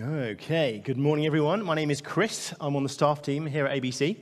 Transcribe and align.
Okay, 0.00 0.80
good 0.82 0.96
morning, 0.96 1.26
everyone. 1.26 1.62
My 1.62 1.74
name 1.74 1.90
is 1.90 2.00
Chris. 2.00 2.54
I'm 2.62 2.76
on 2.76 2.82
the 2.82 2.88
staff 2.88 3.20
team 3.20 3.44
here 3.44 3.66
at 3.66 3.78
ABC. 3.78 4.16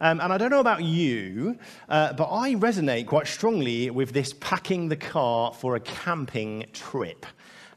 Um, 0.00 0.20
and 0.20 0.32
I 0.32 0.38
don't 0.38 0.50
know 0.50 0.58
about 0.58 0.82
you, 0.82 1.56
uh, 1.88 2.14
but 2.14 2.32
I 2.32 2.56
resonate 2.56 3.06
quite 3.06 3.28
strongly 3.28 3.90
with 3.90 4.10
this 4.10 4.32
packing 4.40 4.88
the 4.88 4.96
car 4.96 5.54
for 5.54 5.76
a 5.76 5.80
camping 5.80 6.66
trip. 6.72 7.26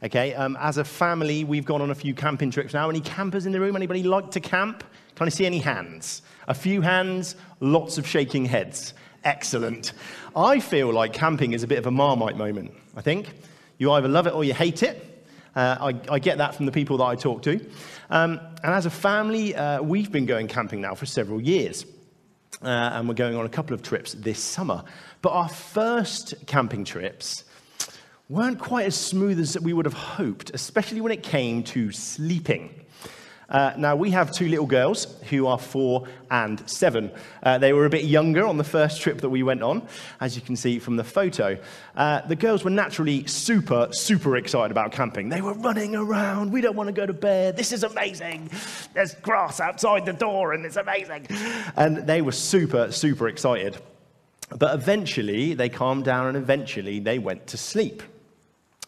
Okay, 0.01 0.33
um, 0.33 0.57
as 0.59 0.79
a 0.79 0.83
family, 0.83 1.43
we've 1.43 1.63
gone 1.63 1.79
on 1.79 1.91
a 1.91 1.95
few 1.95 2.15
camping 2.15 2.49
trips 2.49 2.73
now. 2.73 2.89
Any 2.89 3.01
campers 3.01 3.45
in 3.45 3.51
the 3.51 3.59
room? 3.59 3.75
Anybody 3.75 4.01
like 4.01 4.31
to 4.31 4.39
camp? 4.39 4.83
Can 5.13 5.27
I 5.27 5.29
see 5.29 5.45
any 5.45 5.59
hands? 5.59 6.23
A 6.47 6.55
few 6.55 6.81
hands, 6.81 7.35
lots 7.59 7.99
of 7.99 8.07
shaking 8.07 8.45
heads. 8.45 8.95
Excellent. 9.23 9.93
I 10.35 10.59
feel 10.59 10.91
like 10.91 11.13
camping 11.13 11.53
is 11.53 11.61
a 11.61 11.67
bit 11.67 11.77
of 11.77 11.85
a 11.85 11.91
marmite 11.91 12.35
moment, 12.35 12.71
I 12.95 13.01
think. 13.01 13.29
You 13.77 13.91
either 13.91 14.07
love 14.07 14.25
it 14.25 14.33
or 14.33 14.43
you 14.43 14.55
hate 14.55 14.81
it. 14.81 15.06
Uh, 15.57 15.91
I, 16.09 16.13
I, 16.13 16.19
get 16.19 16.37
that 16.37 16.53
from 16.53 16.67
the 16.67 16.71
people 16.71 16.97
that 16.97 17.05
I 17.05 17.15
talk 17.15 17.41
to. 17.41 17.59
Um, 18.11 18.39
and 18.63 18.75
as 18.75 18.85
a 18.85 18.91
family, 18.91 19.55
uh, 19.55 19.81
we've 19.81 20.11
been 20.11 20.27
going 20.27 20.47
camping 20.47 20.81
now 20.81 20.93
for 20.93 21.07
several 21.07 21.41
years. 21.41 21.83
Uh, 22.61 22.67
and 22.67 23.07
we're 23.07 23.15
going 23.15 23.35
on 23.35 23.43
a 23.43 23.49
couple 23.49 23.73
of 23.73 23.81
trips 23.81 24.13
this 24.13 24.37
summer. 24.37 24.83
But 25.23 25.31
our 25.31 25.49
first 25.49 26.35
camping 26.45 26.85
trips 26.85 27.43
weren't 28.29 28.59
quite 28.59 28.85
as 28.85 28.95
smooth 28.95 29.39
as 29.39 29.59
we 29.59 29.73
would 29.73 29.85
have 29.85 29.95
hoped, 29.95 30.51
especially 30.53 31.01
when 31.01 31.11
it 31.11 31.23
came 31.23 31.63
to 31.63 31.91
sleeping. 31.91 32.85
Uh, 33.49 33.71
now, 33.77 33.95
we 33.95 34.11
have 34.11 34.31
two 34.31 34.47
little 34.49 34.65
girls 34.65 35.15
who 35.29 35.47
are 35.47 35.57
four 35.57 36.05
and 36.29 36.69
seven. 36.69 37.09
Uh, 37.41 37.57
they 37.57 37.71
were 37.71 37.85
a 37.85 37.89
bit 37.89 38.03
younger 38.03 38.45
on 38.45 38.57
the 38.57 38.63
first 38.63 39.01
trip 39.01 39.21
that 39.21 39.29
we 39.29 39.41
went 39.41 39.63
on, 39.63 39.87
as 40.19 40.35
you 40.35 40.41
can 40.41 40.57
see 40.57 40.79
from 40.79 40.97
the 40.97 41.03
photo. 41.03 41.57
Uh, 41.95 42.21
the 42.27 42.35
girls 42.35 42.65
were 42.65 42.69
naturally 42.69 43.25
super, 43.25 43.87
super 43.91 44.35
excited 44.35 44.71
about 44.71 44.91
camping. 44.91 45.29
They 45.29 45.41
were 45.41 45.53
running 45.53 45.95
around. 45.95 46.51
We 46.51 46.59
don't 46.59 46.75
want 46.75 46.87
to 46.87 46.93
go 46.93 47.05
to 47.05 47.13
bed. 47.13 47.55
This 47.55 47.71
is 47.71 47.83
amazing. 47.83 48.49
There's 48.93 49.15
grass 49.15 49.61
outside 49.61 50.05
the 50.05 50.13
door, 50.13 50.51
and 50.51 50.65
it's 50.65 50.75
amazing. 50.75 51.27
And 51.77 52.05
they 52.05 52.21
were 52.21 52.33
super, 52.33 52.91
super 52.91 53.29
excited. 53.29 53.77
But 54.49 54.75
eventually, 54.75 55.53
they 55.53 55.69
calmed 55.69 56.03
down, 56.03 56.27
and 56.27 56.35
eventually, 56.35 56.99
they 56.99 57.17
went 57.17 57.47
to 57.47 57.57
sleep. 57.57 58.03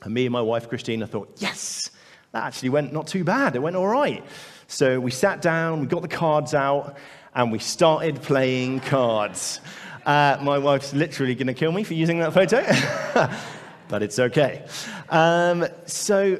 And 0.01 0.13
me 0.13 0.25
and 0.25 0.33
my 0.33 0.41
wife, 0.41 0.67
Christina, 0.67 1.07
thought, 1.07 1.33
yes 1.37 1.91
that 2.31 2.43
actually 2.43 2.69
went 2.69 2.93
not 2.93 3.07
too 3.07 3.23
bad. 3.23 3.55
It 3.55 3.59
went 3.59 3.75
all 3.75 3.87
right. 3.87 4.23
So 4.67 4.99
we 4.99 5.11
sat 5.11 5.41
down, 5.41 5.81
we 5.81 5.87
got 5.87 6.01
the 6.01 6.07
cards 6.07 6.53
out, 6.53 6.97
and 7.33 7.51
we 7.51 7.59
started 7.59 8.21
playing 8.21 8.81
cards. 8.81 9.61
Uh, 10.05 10.37
my 10.41 10.57
wife's 10.57 10.93
literally 10.93 11.35
going 11.35 11.47
to 11.47 11.53
kill 11.53 11.71
me 11.71 11.83
for 11.83 11.93
using 11.93 12.19
that 12.19 12.33
photo, 12.33 12.63
but 13.87 14.03
it's 14.03 14.19
okay. 14.19 14.65
Um, 15.09 15.65
so 15.85 16.39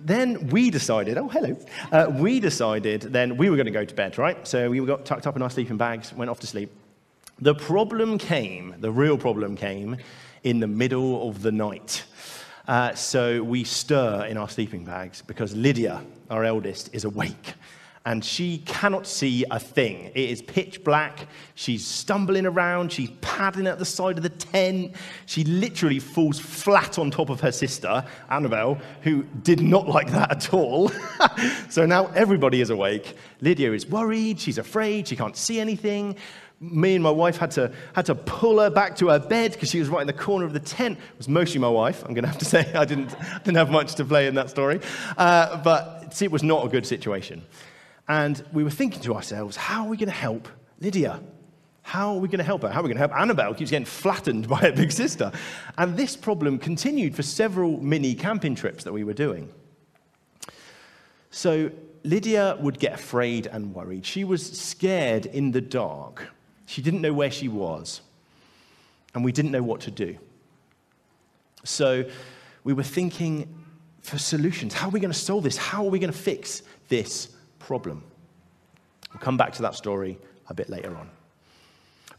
then 0.00 0.48
we 0.48 0.70
decided, 0.70 1.16
oh, 1.16 1.28
hello. 1.28 1.56
Uh, 1.90 2.10
we 2.10 2.38
decided 2.40 3.00
then 3.02 3.36
we 3.36 3.48
were 3.48 3.56
going 3.56 3.66
to 3.66 3.72
go 3.72 3.84
to 3.84 3.94
bed, 3.94 4.18
right? 4.18 4.46
So 4.46 4.70
we 4.70 4.84
got 4.84 5.04
tucked 5.06 5.26
up 5.26 5.36
in 5.36 5.42
our 5.42 5.50
sleeping 5.50 5.78
bags, 5.78 6.12
went 6.12 6.30
off 6.30 6.40
to 6.40 6.46
sleep. 6.46 6.70
The 7.40 7.54
problem 7.54 8.18
came, 8.18 8.74
the 8.78 8.92
real 8.92 9.18
problem 9.18 9.56
came, 9.56 9.96
in 10.42 10.60
the 10.60 10.66
middle 10.66 11.28
of 11.28 11.42
the 11.42 11.50
night. 11.50 12.04
Uh, 12.66 12.94
so 12.94 13.42
we 13.42 13.62
stir 13.64 14.26
in 14.26 14.36
our 14.36 14.48
sleeping 14.48 14.84
bags 14.84 15.22
because 15.22 15.54
Lydia, 15.54 16.02
our 16.30 16.44
eldest, 16.44 16.90
is 16.94 17.04
awake 17.04 17.54
and 18.06 18.22
she 18.22 18.58
cannot 18.58 19.06
see 19.06 19.46
a 19.50 19.58
thing. 19.58 20.10
It 20.14 20.28
is 20.28 20.42
pitch 20.42 20.84
black. 20.84 21.26
She's 21.54 21.86
stumbling 21.86 22.44
around. 22.44 22.92
She's 22.92 23.10
padding 23.22 23.66
at 23.66 23.78
the 23.78 23.84
side 23.86 24.18
of 24.18 24.22
the 24.22 24.28
tent. 24.28 24.94
She 25.24 25.42
literally 25.44 25.98
falls 25.98 26.38
flat 26.38 26.98
on 26.98 27.10
top 27.10 27.30
of 27.30 27.40
her 27.40 27.52
sister, 27.52 28.04
Annabelle, 28.28 28.78
who 29.02 29.22
did 29.42 29.60
not 29.60 29.88
like 29.88 30.10
that 30.10 30.30
at 30.30 30.52
all. 30.52 30.90
so 31.70 31.86
now 31.86 32.08
everybody 32.08 32.60
is 32.60 32.68
awake. 32.68 33.16
Lydia 33.40 33.72
is 33.72 33.86
worried. 33.86 34.38
She's 34.38 34.58
afraid. 34.58 35.08
She 35.08 35.16
can't 35.16 35.36
see 35.36 35.58
anything 35.58 36.16
me 36.60 36.94
and 36.94 37.02
my 37.02 37.10
wife 37.10 37.36
had 37.36 37.50
to, 37.52 37.72
had 37.94 38.06
to 38.06 38.14
pull 38.14 38.60
her 38.60 38.70
back 38.70 38.96
to 38.96 39.08
her 39.08 39.18
bed 39.18 39.52
because 39.52 39.70
she 39.70 39.78
was 39.78 39.88
right 39.88 40.00
in 40.00 40.06
the 40.06 40.12
corner 40.12 40.44
of 40.44 40.52
the 40.52 40.60
tent. 40.60 40.98
It 40.98 41.18
was 41.18 41.28
mostly 41.28 41.60
my 41.60 41.68
wife, 41.68 42.02
I'm 42.04 42.14
going 42.14 42.24
to 42.24 42.28
have 42.28 42.38
to 42.38 42.44
say. 42.54 42.72
I 42.74 42.84
didn't, 42.84 43.14
didn't 43.44 43.56
have 43.56 43.70
much 43.70 43.94
to 43.96 44.04
play 44.04 44.26
in 44.26 44.34
that 44.36 44.50
story. 44.50 44.80
Uh, 45.16 45.62
but 45.62 46.20
it 46.20 46.30
was 46.30 46.42
not 46.42 46.64
a 46.64 46.68
good 46.68 46.86
situation. 46.86 47.42
And 48.08 48.42
we 48.52 48.64
were 48.64 48.70
thinking 48.70 49.00
to 49.02 49.14
ourselves, 49.14 49.56
how 49.56 49.84
are 49.84 49.88
we 49.88 49.96
going 49.96 50.08
to 50.08 50.14
help 50.14 50.48
Lydia? 50.80 51.20
How 51.82 52.14
are 52.14 52.18
we 52.18 52.28
going 52.28 52.38
to 52.38 52.44
help 52.44 52.62
her? 52.62 52.70
How 52.70 52.80
are 52.80 52.82
we 52.82 52.88
going 52.88 52.96
to 52.96 53.06
help 53.06 53.14
Annabelle? 53.14 53.52
Keeps 53.54 53.70
getting 53.70 53.84
flattened 53.84 54.48
by 54.54 54.58
her 54.58 54.72
big 54.72 54.92
sister. 54.92 55.32
And 55.76 55.96
this 55.96 56.16
problem 56.16 56.58
continued 56.58 57.14
for 57.14 57.22
several 57.22 57.80
mini 57.82 58.14
camping 58.14 58.54
trips 58.54 58.84
that 58.84 58.92
we 58.92 59.04
were 59.04 59.12
doing. 59.12 59.52
So 61.30 61.70
Lydia 62.04 62.56
would 62.60 62.78
get 62.78 62.94
afraid 62.94 63.46
and 63.46 63.74
worried. 63.74 64.06
She 64.06 64.24
was 64.24 64.50
scared 64.50 65.26
in 65.26 65.50
the 65.50 65.60
dark. 65.60 66.28
She 66.66 66.82
didn't 66.82 67.00
know 67.00 67.12
where 67.12 67.30
she 67.30 67.48
was, 67.48 68.00
and 69.14 69.24
we 69.24 69.32
didn't 69.32 69.50
know 69.50 69.62
what 69.62 69.82
to 69.82 69.90
do. 69.90 70.16
So 71.64 72.04
we 72.62 72.72
were 72.72 72.82
thinking 72.82 73.64
for 74.00 74.18
solutions. 74.18 74.74
How 74.74 74.88
are 74.88 74.90
we 74.90 75.00
going 75.00 75.12
to 75.12 75.18
solve 75.18 75.44
this? 75.44 75.56
How 75.56 75.84
are 75.84 75.90
we 75.90 75.98
going 75.98 76.12
to 76.12 76.18
fix 76.18 76.62
this 76.88 77.28
problem? 77.58 78.02
We'll 79.12 79.20
come 79.20 79.36
back 79.36 79.52
to 79.54 79.62
that 79.62 79.74
story 79.74 80.18
a 80.48 80.54
bit 80.54 80.68
later 80.68 80.94
on. 80.96 81.10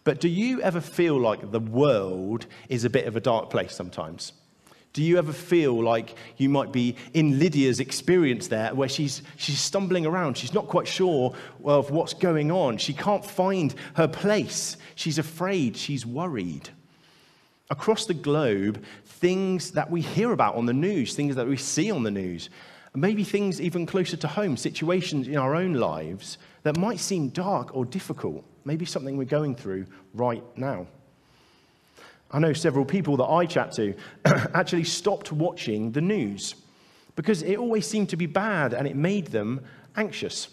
But 0.03 0.19
do 0.19 0.29
you 0.29 0.61
ever 0.61 0.81
feel 0.81 1.19
like 1.19 1.51
the 1.51 1.59
world 1.59 2.45
is 2.69 2.85
a 2.85 2.89
bit 2.89 3.07
of 3.07 3.15
a 3.15 3.19
dark 3.19 3.49
place 3.49 3.73
sometimes? 3.73 4.33
Do 4.95 5.03
you 5.03 5.17
ever 5.17 5.33
feel 5.33 5.83
like 5.83 6.15
you 6.37 6.47
might 6.47 6.71
be 6.71 6.95
in 7.13 7.37
Lydia's 7.37 7.81
experience 7.81 8.47
there, 8.47 8.73
where 8.73 8.87
she's, 8.87 9.23
she's 9.35 9.59
stumbling 9.59 10.05
around? 10.05 10.37
She's 10.37 10.53
not 10.53 10.69
quite 10.69 10.87
sure 10.87 11.35
of 11.65 11.91
what's 11.91 12.13
going 12.13 12.49
on. 12.49 12.77
She 12.77 12.93
can't 12.93 13.25
find 13.25 13.75
her 13.95 14.07
place. 14.07 14.77
She's 14.95 15.17
afraid. 15.17 15.75
She's 15.75 16.05
worried. 16.05 16.69
Across 17.69 18.05
the 18.05 18.13
globe, 18.13 18.85
things 19.03 19.71
that 19.71 19.91
we 19.91 19.99
hear 19.99 20.31
about 20.31 20.55
on 20.55 20.65
the 20.65 20.71
news, 20.71 21.13
things 21.13 21.35
that 21.35 21.45
we 21.45 21.57
see 21.57 21.91
on 21.91 22.03
the 22.03 22.11
news, 22.11 22.49
maybe 22.93 23.25
things 23.25 23.59
even 23.59 23.85
closer 23.85 24.15
to 24.15 24.29
home, 24.29 24.55
situations 24.55 25.27
in 25.27 25.35
our 25.35 25.55
own 25.55 25.73
lives 25.73 26.37
that 26.63 26.77
might 26.77 27.01
seem 27.01 27.27
dark 27.27 27.75
or 27.75 27.83
difficult, 27.83 28.45
maybe 28.63 28.85
something 28.85 29.17
we're 29.17 29.25
going 29.25 29.55
through 29.55 29.87
right 30.13 30.43
now. 30.55 30.87
I 32.31 32.39
know 32.39 32.53
several 32.53 32.85
people 32.85 33.17
that 33.17 33.25
I 33.25 33.45
chat 33.45 33.71
to 33.73 33.93
actually 34.25 34.83
stopped 34.83 35.31
watching 35.31 35.91
the 35.91 36.01
news 36.01 36.55
because 37.15 37.43
it 37.43 37.57
always 37.57 37.87
seemed 37.87 38.09
to 38.09 38.17
be 38.17 38.25
bad 38.25 38.73
and 38.73 38.87
it 38.87 38.95
made 38.95 39.27
them 39.27 39.61
anxious. 39.95 40.49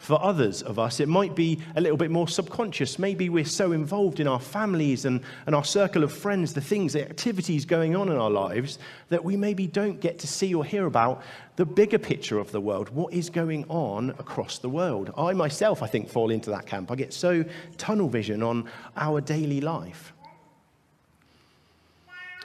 For 0.00 0.20
others 0.22 0.62
of 0.62 0.78
us, 0.78 0.98
it 0.98 1.08
might 1.08 1.36
be 1.36 1.60
a 1.76 1.80
little 1.80 1.98
bit 1.98 2.10
more 2.10 2.26
subconscious. 2.26 2.98
Maybe 2.98 3.28
we're 3.28 3.44
so 3.44 3.72
involved 3.72 4.18
in 4.18 4.26
our 4.26 4.40
families 4.40 5.04
and, 5.04 5.20
and 5.44 5.54
our 5.54 5.62
circle 5.62 6.02
of 6.02 6.10
friends, 6.10 6.54
the 6.54 6.60
things, 6.62 6.94
the 6.94 7.02
activities 7.02 7.66
going 7.66 7.94
on 7.94 8.08
in 8.08 8.16
our 8.16 8.30
lives, 8.30 8.78
that 9.10 9.22
we 9.22 9.36
maybe 9.36 9.66
don't 9.66 10.00
get 10.00 10.18
to 10.20 10.26
see 10.26 10.54
or 10.54 10.64
hear 10.64 10.86
about 10.86 11.22
the 11.56 11.66
bigger 11.66 11.98
picture 11.98 12.38
of 12.38 12.50
the 12.50 12.60
world, 12.62 12.88
what 12.88 13.12
is 13.12 13.28
going 13.28 13.66
on 13.68 14.10
across 14.18 14.56
the 14.56 14.70
world. 14.70 15.12
I 15.18 15.34
myself, 15.34 15.82
I 15.82 15.86
think, 15.86 16.08
fall 16.08 16.30
into 16.30 16.48
that 16.48 16.64
camp. 16.64 16.90
I 16.90 16.94
get 16.94 17.12
so 17.12 17.44
tunnel 17.76 18.08
vision 18.08 18.42
on 18.42 18.70
our 18.96 19.20
daily 19.20 19.60
life. 19.60 20.14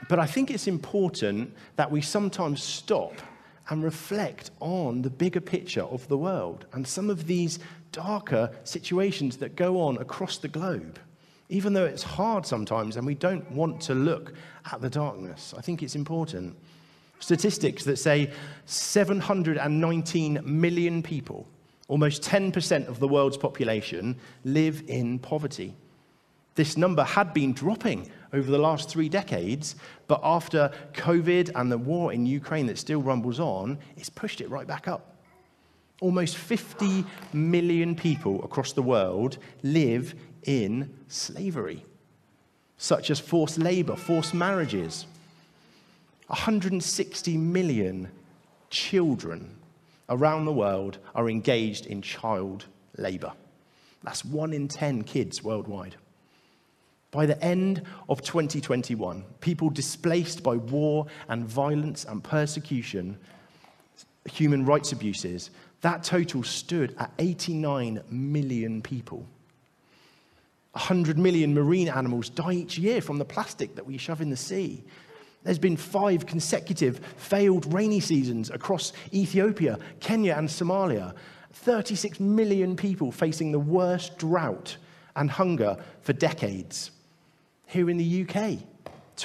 But 0.08 0.18
I 0.18 0.26
think 0.26 0.50
it's 0.50 0.66
important 0.66 1.54
that 1.76 1.90
we 1.90 2.00
sometimes 2.00 2.62
stop 2.62 3.14
and 3.68 3.82
reflect 3.82 4.50
on 4.60 5.02
the 5.02 5.10
bigger 5.10 5.40
picture 5.40 5.82
of 5.82 6.06
the 6.08 6.18
world 6.18 6.66
and 6.72 6.86
some 6.86 7.10
of 7.10 7.26
these 7.26 7.58
darker 7.92 8.50
situations 8.64 9.38
that 9.38 9.56
go 9.56 9.80
on 9.80 9.96
across 9.98 10.38
the 10.38 10.48
globe. 10.48 10.98
Even 11.48 11.72
though 11.72 11.84
it's 11.84 12.02
hard 12.02 12.44
sometimes 12.44 12.96
and 12.96 13.06
we 13.06 13.14
don't 13.14 13.50
want 13.50 13.80
to 13.80 13.94
look 13.94 14.34
at 14.70 14.80
the 14.80 14.90
darkness, 14.90 15.54
I 15.56 15.60
think 15.60 15.82
it's 15.82 15.94
important. 15.94 16.56
Statistics 17.18 17.84
that 17.84 17.98
say 17.98 18.30
719 18.66 20.40
million 20.44 21.02
people, 21.02 21.46
almost 21.88 22.22
10% 22.22 22.88
of 22.88 22.98
the 22.98 23.08
world's 23.08 23.36
population, 23.36 24.16
live 24.44 24.82
in 24.88 25.18
poverty. 25.18 25.74
This 26.56 26.76
number 26.76 27.04
had 27.04 27.32
been 27.32 27.52
dropping 27.52 28.10
over 28.36 28.50
the 28.50 28.58
last 28.58 28.90
three 28.90 29.08
decades, 29.08 29.76
but 30.06 30.20
after 30.22 30.70
COVID 30.92 31.50
and 31.54 31.72
the 31.72 31.78
war 31.78 32.12
in 32.12 32.26
Ukraine 32.26 32.66
that 32.66 32.78
still 32.78 33.00
rumbles 33.00 33.40
on, 33.40 33.78
it's 33.96 34.10
pushed 34.10 34.40
it 34.40 34.50
right 34.50 34.66
back 34.66 34.86
up. 34.86 35.16
Almost 36.00 36.36
50 36.36 37.04
million 37.32 37.96
people 37.96 38.44
across 38.44 38.72
the 38.72 38.82
world 38.82 39.38
live 39.62 40.14
in 40.44 40.94
slavery, 41.08 41.84
such 42.76 43.10
as 43.10 43.18
forced 43.18 43.58
labor, 43.58 43.96
forced 43.96 44.34
marriages. 44.34 45.06
160 46.26 47.36
million 47.38 48.08
children 48.68 49.56
around 50.10 50.44
the 50.44 50.52
world 50.52 50.98
are 51.14 51.30
engaged 51.30 51.86
in 51.86 52.02
child 52.02 52.66
labor. 52.98 53.32
That's 54.02 54.24
one 54.24 54.52
in 54.52 54.68
10 54.68 55.04
kids 55.04 55.42
worldwide. 55.42 55.96
By 57.16 57.24
the 57.24 57.42
end 57.42 57.80
of 58.10 58.20
2021, 58.20 59.24
people 59.40 59.70
displaced 59.70 60.42
by 60.42 60.56
war 60.56 61.06
and 61.30 61.46
violence 61.48 62.04
and 62.04 62.22
persecution 62.22 63.16
human 64.26 64.66
rights 64.66 64.92
abuses, 64.92 65.50
that 65.80 66.04
total 66.04 66.42
stood 66.42 66.94
at 66.98 67.10
89 67.18 68.02
million 68.10 68.82
people. 68.82 69.26
100 70.72 71.16
million 71.16 71.54
marine 71.54 71.88
animals 71.88 72.28
die 72.28 72.52
each 72.52 72.76
year 72.76 73.00
from 73.00 73.16
the 73.16 73.24
plastic 73.24 73.76
that 73.76 73.86
we 73.86 73.96
shove 73.96 74.20
in 74.20 74.28
the 74.28 74.36
sea. 74.36 74.84
There's 75.42 75.58
been 75.58 75.78
five 75.78 76.26
consecutive 76.26 76.98
failed 77.16 77.72
rainy 77.72 78.00
seasons 78.00 78.50
across 78.50 78.92
Ethiopia, 79.14 79.78
Kenya, 80.00 80.34
and 80.36 80.50
Somalia. 80.50 81.14
36 81.54 82.20
million 82.20 82.76
people 82.76 83.10
facing 83.10 83.52
the 83.52 83.58
worst 83.58 84.18
drought 84.18 84.76
and 85.14 85.30
hunger 85.30 85.78
for 86.02 86.12
decades. 86.12 86.90
Here 87.66 87.90
in 87.90 87.96
the 87.96 88.22
UK, 88.22 88.58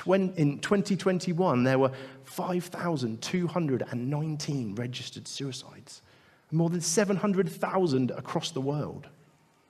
in 0.07 0.59
2021, 0.59 1.63
there 1.63 1.79
were 1.79 1.91
5,219 2.25 4.75
registered 4.75 5.27
suicides, 5.27 6.01
more 6.51 6.69
than 6.69 6.81
700,000 6.81 8.11
across 8.11 8.51
the 8.51 8.61
world. 8.61 9.07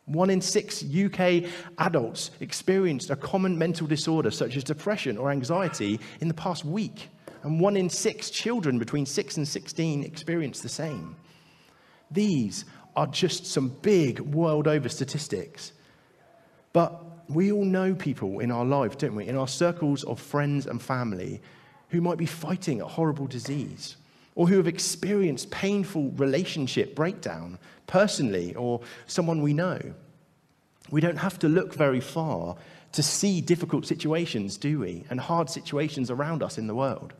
One 0.05 0.29
in 0.29 0.41
six 0.41 0.83
UK 0.83 1.43
adults 1.77 2.31
experienced 2.39 3.11
a 3.11 3.15
common 3.15 3.57
mental 3.57 3.87
disorder 3.87 4.31
such 4.31 4.57
as 4.57 4.63
depression 4.63 5.17
or 5.17 5.31
anxiety 5.31 5.99
in 6.19 6.27
the 6.27 6.33
past 6.33 6.65
week. 6.65 7.09
And 7.43 7.59
one 7.59 7.77
in 7.77 7.89
six 7.89 8.29
children 8.29 8.79
between 8.79 9.05
6 9.05 9.37
and 9.37 9.47
16 9.47 10.03
experienced 10.03 10.63
the 10.63 10.69
same. 10.69 11.15
These 12.09 12.65
are 12.95 13.07
just 13.07 13.45
some 13.45 13.69
big 13.81 14.19
world 14.19 14.67
over 14.67 14.89
statistics. 14.89 15.71
But 16.73 17.10
we 17.33 17.51
all 17.51 17.65
know 17.65 17.93
people 17.93 18.39
in 18.39 18.51
our 18.51 18.65
life, 18.65 18.97
don't 18.97 19.15
we? 19.15 19.27
In 19.27 19.35
our 19.35 19.47
circles 19.47 20.03
of 20.03 20.19
friends 20.19 20.67
and 20.67 20.81
family 20.81 21.41
who 21.89 22.01
might 22.01 22.17
be 22.17 22.25
fighting 22.25 22.81
a 22.81 22.87
horrible 22.87 23.27
disease 23.27 23.97
or 24.35 24.47
who 24.47 24.57
have 24.57 24.67
experienced 24.67 25.51
painful 25.51 26.11
relationship 26.11 26.95
breakdown 26.95 27.59
personally 27.87 28.55
or 28.55 28.81
someone 29.07 29.41
we 29.41 29.53
know. 29.53 29.79
We 30.89 31.01
don't 31.01 31.17
have 31.17 31.37
to 31.39 31.49
look 31.49 31.73
very 31.73 31.99
far 31.99 32.55
to 32.93 33.03
see 33.03 33.41
difficult 33.41 33.85
situations, 33.85 34.57
do 34.57 34.79
we? 34.79 35.05
And 35.09 35.19
hard 35.19 35.49
situations 35.49 36.09
around 36.11 36.43
us 36.43 36.57
in 36.57 36.67
the 36.67 36.75
world. 36.75 37.13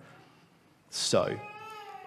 So, 0.89 1.37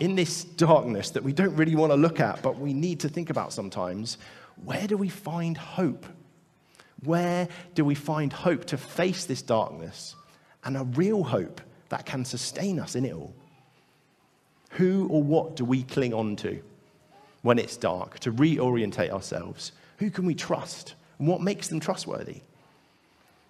in 0.01 0.15
this 0.15 0.45
darkness 0.45 1.11
that 1.11 1.23
we 1.23 1.33
don't 1.33 1.55
really 1.57 1.77
want 1.77 1.93
to 1.93 1.97
look 1.97 2.21
at, 2.21 2.43
but 2.43 2.59
we 2.59 2.75
need 2.75 3.01
to 3.01 3.09
think 3.09 3.31
about 3.31 3.53
sometimes, 3.53 4.19
where 4.65 4.87
do 4.87 4.97
we 4.97 5.09
find 5.09 5.57
hope? 5.57 6.05
Where 7.05 7.49
do 7.75 7.85
we 7.85 7.95
find 7.95 8.33
hope 8.33 8.65
to 8.67 8.77
face 8.77 9.25
this 9.25 9.43
darkness 9.43 10.15
and 10.65 10.77
a 10.77 10.85
real 10.85 11.23
hope 11.23 11.61
that 11.89 12.07
can 12.07 12.25
sustain 12.25 12.81
us 12.81 12.95
in 12.95 13.05
it 13.05 13.15
all? 13.15 13.35
Who 14.71 15.09
or 15.11 15.23
what 15.23 15.57
do 15.57 15.65
we 15.65 15.83
cling 15.83 16.15
on 16.15 16.37
to 16.37 16.61
when 17.43 17.59
it's 17.59 17.77
dark 17.77 18.19
to 18.21 18.33
reorientate 18.33 19.11
ourselves? 19.11 19.73
Who 19.99 20.11
can 20.11 20.27
we 20.27 20.35
trust? 20.35 20.95
And 21.19 21.29
what 21.29 21.41
makes 21.41 21.69
them 21.69 21.81
trustworthy? 21.81 22.41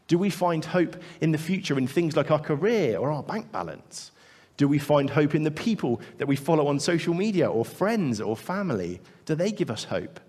Do 0.07 0.19
we 0.19 0.29
find 0.29 0.65
hope 0.65 0.97
in 1.21 1.33
the 1.33 1.39
future 1.39 1.79
in 1.79 1.87
things 1.87 2.17
like 2.17 2.31
our 2.31 2.39
career 2.39 2.99
or 2.99 3.11
our 3.11 3.23
bank 3.23 3.51
balance? 3.51 4.11
Do 4.57 4.69
we 4.69 4.79
find 4.79 5.11
hope 5.11 5.35
in 5.35 5.43
the 5.43 5.51
people 5.51 6.01
that 6.19 6.29
we 6.29 6.37
follow 6.37 6.67
on 6.69 6.79
social 6.79 7.15
media 7.15 7.51
or 7.51 7.65
friends 7.65 8.21
or 8.21 8.37
family? 8.37 9.01
Do 9.25 9.35
they 9.35 9.51
give 9.51 9.71
us 9.71 9.85
hope? 9.85 10.21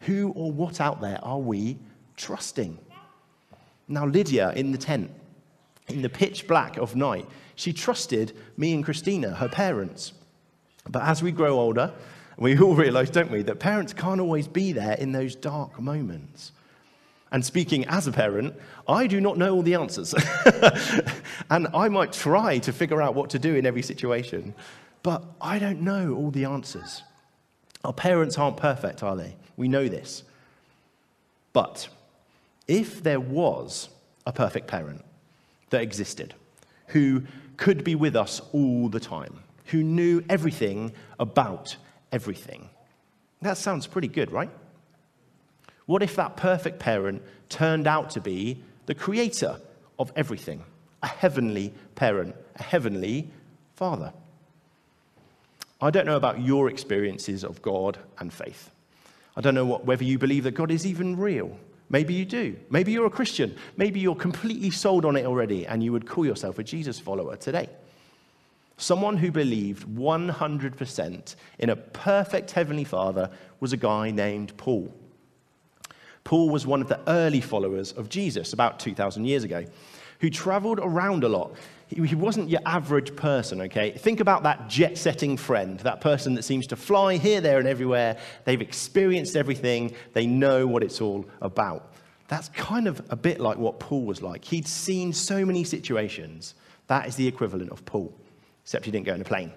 Who 0.00 0.32
or 0.36 0.52
what 0.52 0.80
out 0.80 1.00
there 1.00 1.18
are 1.22 1.38
we 1.38 1.78
trusting? 2.16 2.78
Now, 3.88 4.06
Lydia 4.06 4.52
in 4.52 4.72
the 4.72 4.78
tent, 4.78 5.10
in 5.88 6.02
the 6.02 6.08
pitch 6.08 6.46
black 6.46 6.76
of 6.76 6.96
night, 6.96 7.28
she 7.56 7.72
trusted 7.72 8.36
me 8.56 8.74
and 8.74 8.84
Christina, 8.84 9.34
her 9.34 9.48
parents. 9.48 10.12
But 10.88 11.02
as 11.02 11.22
we 11.22 11.32
grow 11.32 11.58
older, 11.58 11.92
we 12.36 12.58
all 12.58 12.74
realize, 12.74 13.10
don't 13.10 13.30
we, 13.30 13.42
that 13.42 13.60
parents 13.60 13.92
can't 13.92 14.20
always 14.20 14.48
be 14.48 14.72
there 14.72 14.94
in 14.94 15.12
those 15.12 15.34
dark 15.34 15.80
moments. 15.80 16.52
And 17.30 17.44
speaking 17.44 17.84
as 17.86 18.06
a 18.06 18.12
parent, 18.12 18.54
I 18.86 19.06
do 19.06 19.20
not 19.20 19.36
know 19.38 19.54
all 19.54 19.62
the 19.62 19.74
answers. 19.74 20.14
and 21.50 21.68
I 21.74 21.88
might 21.88 22.12
try 22.12 22.58
to 22.58 22.72
figure 22.72 23.02
out 23.02 23.14
what 23.14 23.30
to 23.30 23.38
do 23.38 23.54
in 23.56 23.66
every 23.66 23.82
situation, 23.82 24.54
but 25.02 25.22
I 25.40 25.58
don't 25.58 25.80
know 25.80 26.14
all 26.14 26.30
the 26.30 26.44
answers. 26.44 27.02
Our 27.84 27.92
parents 27.92 28.38
aren't 28.38 28.56
perfect, 28.56 29.02
are 29.02 29.16
they? 29.16 29.36
We 29.56 29.68
know 29.68 29.88
this. 29.88 30.22
But 31.52 31.88
if 32.66 33.02
there 33.02 33.20
was 33.20 33.88
a 34.26 34.32
perfect 34.32 34.66
parent 34.66 35.04
that 35.70 35.82
existed 35.82 36.34
who 36.88 37.22
could 37.56 37.84
be 37.84 37.94
with 37.94 38.16
us 38.16 38.40
all 38.52 38.88
the 38.88 39.00
time, 39.00 39.40
who 39.66 39.82
knew 39.82 40.22
everything 40.28 40.92
about 41.18 41.76
everything. 42.12 42.68
That 43.42 43.58
sounds 43.58 43.86
pretty 43.86 44.08
good, 44.08 44.30
right? 44.30 44.50
What 45.86 46.02
if 46.02 46.16
that 46.16 46.36
perfect 46.36 46.78
parent 46.78 47.22
turned 47.48 47.86
out 47.86 48.10
to 48.10 48.20
be 48.20 48.62
the 48.86 48.94
creator 48.94 49.60
of 49.98 50.12
everything, 50.16 50.64
a 51.02 51.06
heavenly 51.06 51.72
parent, 51.94 52.34
a 52.56 52.62
heavenly 52.62 53.30
father? 53.74 54.12
I 55.80 55.90
don't 55.90 56.06
know 56.06 56.16
about 56.16 56.40
your 56.40 56.70
experiences 56.70 57.44
of 57.44 57.60
God 57.60 57.98
and 58.18 58.32
faith. 58.32 58.70
I 59.36 59.40
don't 59.40 59.54
know 59.54 59.66
what, 59.66 59.84
whether 59.84 60.04
you 60.04 60.18
believe 60.18 60.44
that 60.44 60.52
God 60.52 60.70
is 60.70 60.86
even 60.86 61.16
real. 61.16 61.58
Maybe 61.90 62.14
you 62.14 62.24
do. 62.24 62.56
Maybe 62.70 62.92
you're 62.92 63.06
a 63.06 63.10
Christian. 63.10 63.56
Maybe 63.76 64.00
you're 64.00 64.14
completely 64.14 64.70
sold 64.70 65.04
on 65.04 65.16
it 65.16 65.26
already 65.26 65.66
and 65.66 65.82
you 65.82 65.92
would 65.92 66.06
call 66.06 66.24
yourself 66.24 66.58
a 66.58 66.64
Jesus 66.64 66.98
follower 66.98 67.36
today. 67.36 67.68
Someone 68.76 69.16
who 69.16 69.30
believed 69.30 69.86
100% 69.86 71.36
in 71.58 71.70
a 71.70 71.76
perfect 71.76 72.50
Heavenly 72.50 72.84
Father 72.84 73.30
was 73.60 73.72
a 73.72 73.76
guy 73.76 74.10
named 74.10 74.56
Paul. 74.56 74.92
Paul 76.24 76.48
was 76.48 76.66
one 76.66 76.80
of 76.80 76.88
the 76.88 77.00
early 77.06 77.40
followers 77.40 77.92
of 77.92 78.08
Jesus 78.08 78.52
about 78.52 78.80
2,000 78.80 79.26
years 79.26 79.44
ago, 79.44 79.66
who 80.20 80.30
traveled 80.30 80.80
around 80.80 81.24
a 81.24 81.28
lot. 81.28 81.54
He 81.88 82.14
wasn't 82.14 82.48
your 82.48 82.60
average 82.66 83.14
person, 83.14 83.60
okay? 83.62 83.92
Think 83.92 84.20
about 84.20 84.42
that 84.44 84.68
jet 84.68 84.98
setting 84.98 85.36
friend, 85.36 85.78
that 85.80 86.00
person 86.00 86.34
that 86.34 86.42
seems 86.42 86.66
to 86.68 86.76
fly 86.76 87.18
here, 87.18 87.40
there, 87.40 87.58
and 87.58 87.68
everywhere. 87.68 88.16
They've 88.44 88.60
experienced 88.60 89.36
everything, 89.36 89.94
they 90.12 90.26
know 90.26 90.66
what 90.66 90.82
it's 90.82 91.00
all 91.00 91.24
about. 91.40 91.92
That's 92.26 92.48
kind 92.50 92.88
of 92.88 93.02
a 93.10 93.16
bit 93.16 93.38
like 93.38 93.58
what 93.58 93.78
Paul 93.78 94.04
was 94.04 94.22
like. 94.22 94.44
He'd 94.44 94.66
seen 94.66 95.12
so 95.12 95.44
many 95.44 95.62
situations. 95.62 96.54
That 96.86 97.06
is 97.06 97.16
the 97.16 97.28
equivalent 97.28 97.70
of 97.70 97.84
Paul 97.84 98.12
except 98.64 98.86
he 98.86 98.90
didn't 98.90 99.06
go 99.06 99.14
in 99.14 99.20
a 99.20 99.24
plane, 99.24 99.52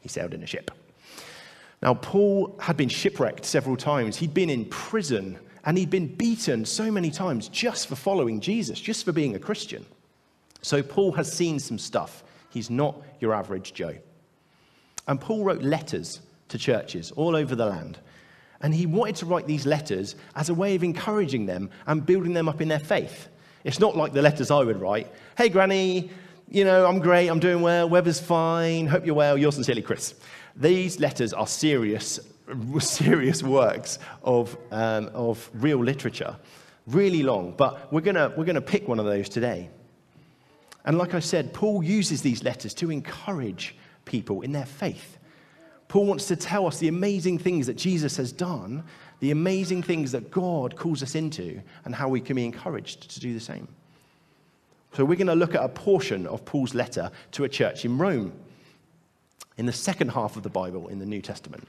he 0.00 0.08
sailed 0.08 0.34
in 0.34 0.42
a 0.42 0.46
ship. 0.46 0.70
Now, 1.80 1.94
Paul 1.94 2.56
had 2.60 2.76
been 2.76 2.88
shipwrecked 2.88 3.44
several 3.44 3.76
times. 3.76 4.16
He'd 4.16 4.34
been 4.34 4.50
in 4.50 4.64
prison 4.64 5.38
and 5.64 5.78
he'd 5.78 5.90
been 5.90 6.12
beaten 6.12 6.64
so 6.64 6.90
many 6.90 7.10
times 7.10 7.48
just 7.48 7.86
for 7.86 7.94
following 7.94 8.40
Jesus, 8.40 8.80
just 8.80 9.04
for 9.04 9.12
being 9.12 9.36
a 9.36 9.38
Christian. 9.38 9.86
So, 10.62 10.82
Paul 10.82 11.12
has 11.12 11.32
seen 11.32 11.58
some 11.58 11.78
stuff. 11.78 12.24
He's 12.50 12.70
not 12.70 13.00
your 13.20 13.34
average 13.34 13.74
Joe. 13.74 13.96
And 15.06 15.20
Paul 15.20 15.44
wrote 15.44 15.62
letters 15.62 16.20
to 16.48 16.58
churches 16.58 17.10
all 17.12 17.36
over 17.36 17.54
the 17.54 17.66
land. 17.66 17.98
And 18.60 18.74
he 18.74 18.86
wanted 18.86 19.16
to 19.16 19.26
write 19.26 19.46
these 19.46 19.66
letters 19.66 20.16
as 20.34 20.48
a 20.48 20.54
way 20.54 20.74
of 20.74 20.82
encouraging 20.82 21.46
them 21.46 21.70
and 21.86 22.04
building 22.04 22.32
them 22.32 22.48
up 22.48 22.60
in 22.60 22.68
their 22.68 22.80
faith. 22.80 23.28
It's 23.64 23.78
not 23.78 23.96
like 23.96 24.12
the 24.12 24.22
letters 24.22 24.50
I 24.50 24.62
would 24.62 24.80
write. 24.80 25.12
Hey, 25.36 25.48
Granny, 25.48 26.10
you 26.50 26.64
know, 26.64 26.86
I'm 26.86 26.98
great, 26.98 27.28
I'm 27.28 27.40
doing 27.40 27.60
well, 27.60 27.88
weather's 27.88 28.20
fine, 28.20 28.86
hope 28.86 29.06
you're 29.06 29.14
well, 29.14 29.36
yours 29.36 29.54
sincerely, 29.54 29.82
Chris. 29.82 30.14
These 30.56 30.98
letters 30.98 31.32
are 31.32 31.46
serious, 31.46 32.18
serious 32.80 33.42
works 33.42 33.98
of, 34.22 34.56
um, 34.70 35.10
of 35.14 35.50
real 35.54 35.78
literature, 35.78 36.36
really 36.86 37.22
long, 37.22 37.54
but 37.56 37.92
we're 37.92 38.00
going 38.00 38.16
to 38.16 38.32
we're 38.36 38.44
gonna 38.44 38.60
pick 38.60 38.88
one 38.88 38.98
of 38.98 39.04
those 39.04 39.28
today. 39.28 39.68
And 40.84 40.96
like 40.96 41.14
I 41.14 41.20
said, 41.20 41.52
Paul 41.52 41.82
uses 41.82 42.22
these 42.22 42.42
letters 42.42 42.74
to 42.74 42.90
encourage 42.90 43.76
people 44.04 44.42
in 44.42 44.52
their 44.52 44.66
faith. 44.66 45.18
Paul 45.88 46.06
wants 46.06 46.26
to 46.28 46.36
tell 46.36 46.66
us 46.66 46.78
the 46.78 46.88
amazing 46.88 47.38
things 47.38 47.66
that 47.66 47.76
Jesus 47.76 48.16
has 48.16 48.32
done, 48.32 48.84
the 49.20 49.30
amazing 49.30 49.82
things 49.82 50.12
that 50.12 50.30
God 50.30 50.76
calls 50.76 51.02
us 51.02 51.14
into, 51.14 51.60
and 51.84 51.94
how 51.94 52.08
we 52.08 52.20
can 52.20 52.36
be 52.36 52.44
encouraged 52.44 53.10
to 53.10 53.20
do 53.20 53.32
the 53.32 53.40
same. 53.40 53.68
So 54.92 55.04
we're 55.04 55.16
going 55.16 55.26
to 55.28 55.34
look 55.34 55.54
at 55.54 55.62
a 55.62 55.68
portion 55.68 56.26
of 56.26 56.44
Paul's 56.44 56.74
letter 56.74 57.10
to 57.32 57.44
a 57.44 57.48
church 57.48 57.84
in 57.84 57.98
Rome 57.98 58.32
in 59.56 59.66
the 59.66 59.72
second 59.72 60.10
half 60.10 60.36
of 60.36 60.42
the 60.42 60.48
Bible 60.48 60.88
in 60.88 60.98
the 60.98 61.06
New 61.06 61.20
Testament. 61.20 61.66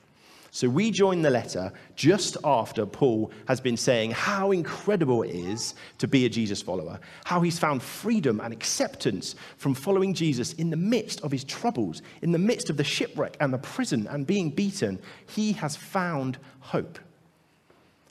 So 0.52 0.68
we 0.68 0.90
join 0.90 1.22
the 1.22 1.30
letter 1.30 1.72
just 1.96 2.38
after 2.44 2.86
Paul 2.86 3.32
has 3.48 3.62
been 3.62 3.78
saying 3.78 4.12
how 4.12 4.52
incredible 4.52 5.22
it 5.22 5.30
is 5.30 5.76
to 6.00 6.08
be 6.08 6.26
a 6.26 6.30
Jesus 6.30 6.62
follower, 6.62 7.00
how 7.24 7.42
he's 7.42 7.60
found 7.60 7.84
freedom 7.84 8.40
and 8.40 8.52
acceptance 8.52 9.36
from 9.58 9.76
following 9.76 10.14
Jesus 10.14 10.54
in 10.54 10.70
the 10.70 10.76
midst 10.76 11.22
of 11.22 11.32
his 11.32 11.44
troubles, 11.44 12.02
in 12.24 12.32
the 12.32 12.40
midst 12.40 12.70
of 12.70 12.78
the 12.78 12.84
shipwreck 12.84 13.38
and 13.40 13.54
the 13.54 13.60
prison 13.60 14.08
and 14.08 14.26
being 14.26 14.50
beaten. 14.50 15.00
He 15.28 15.52
has 15.54 15.76
found 15.76 16.40
hope. 16.60 16.98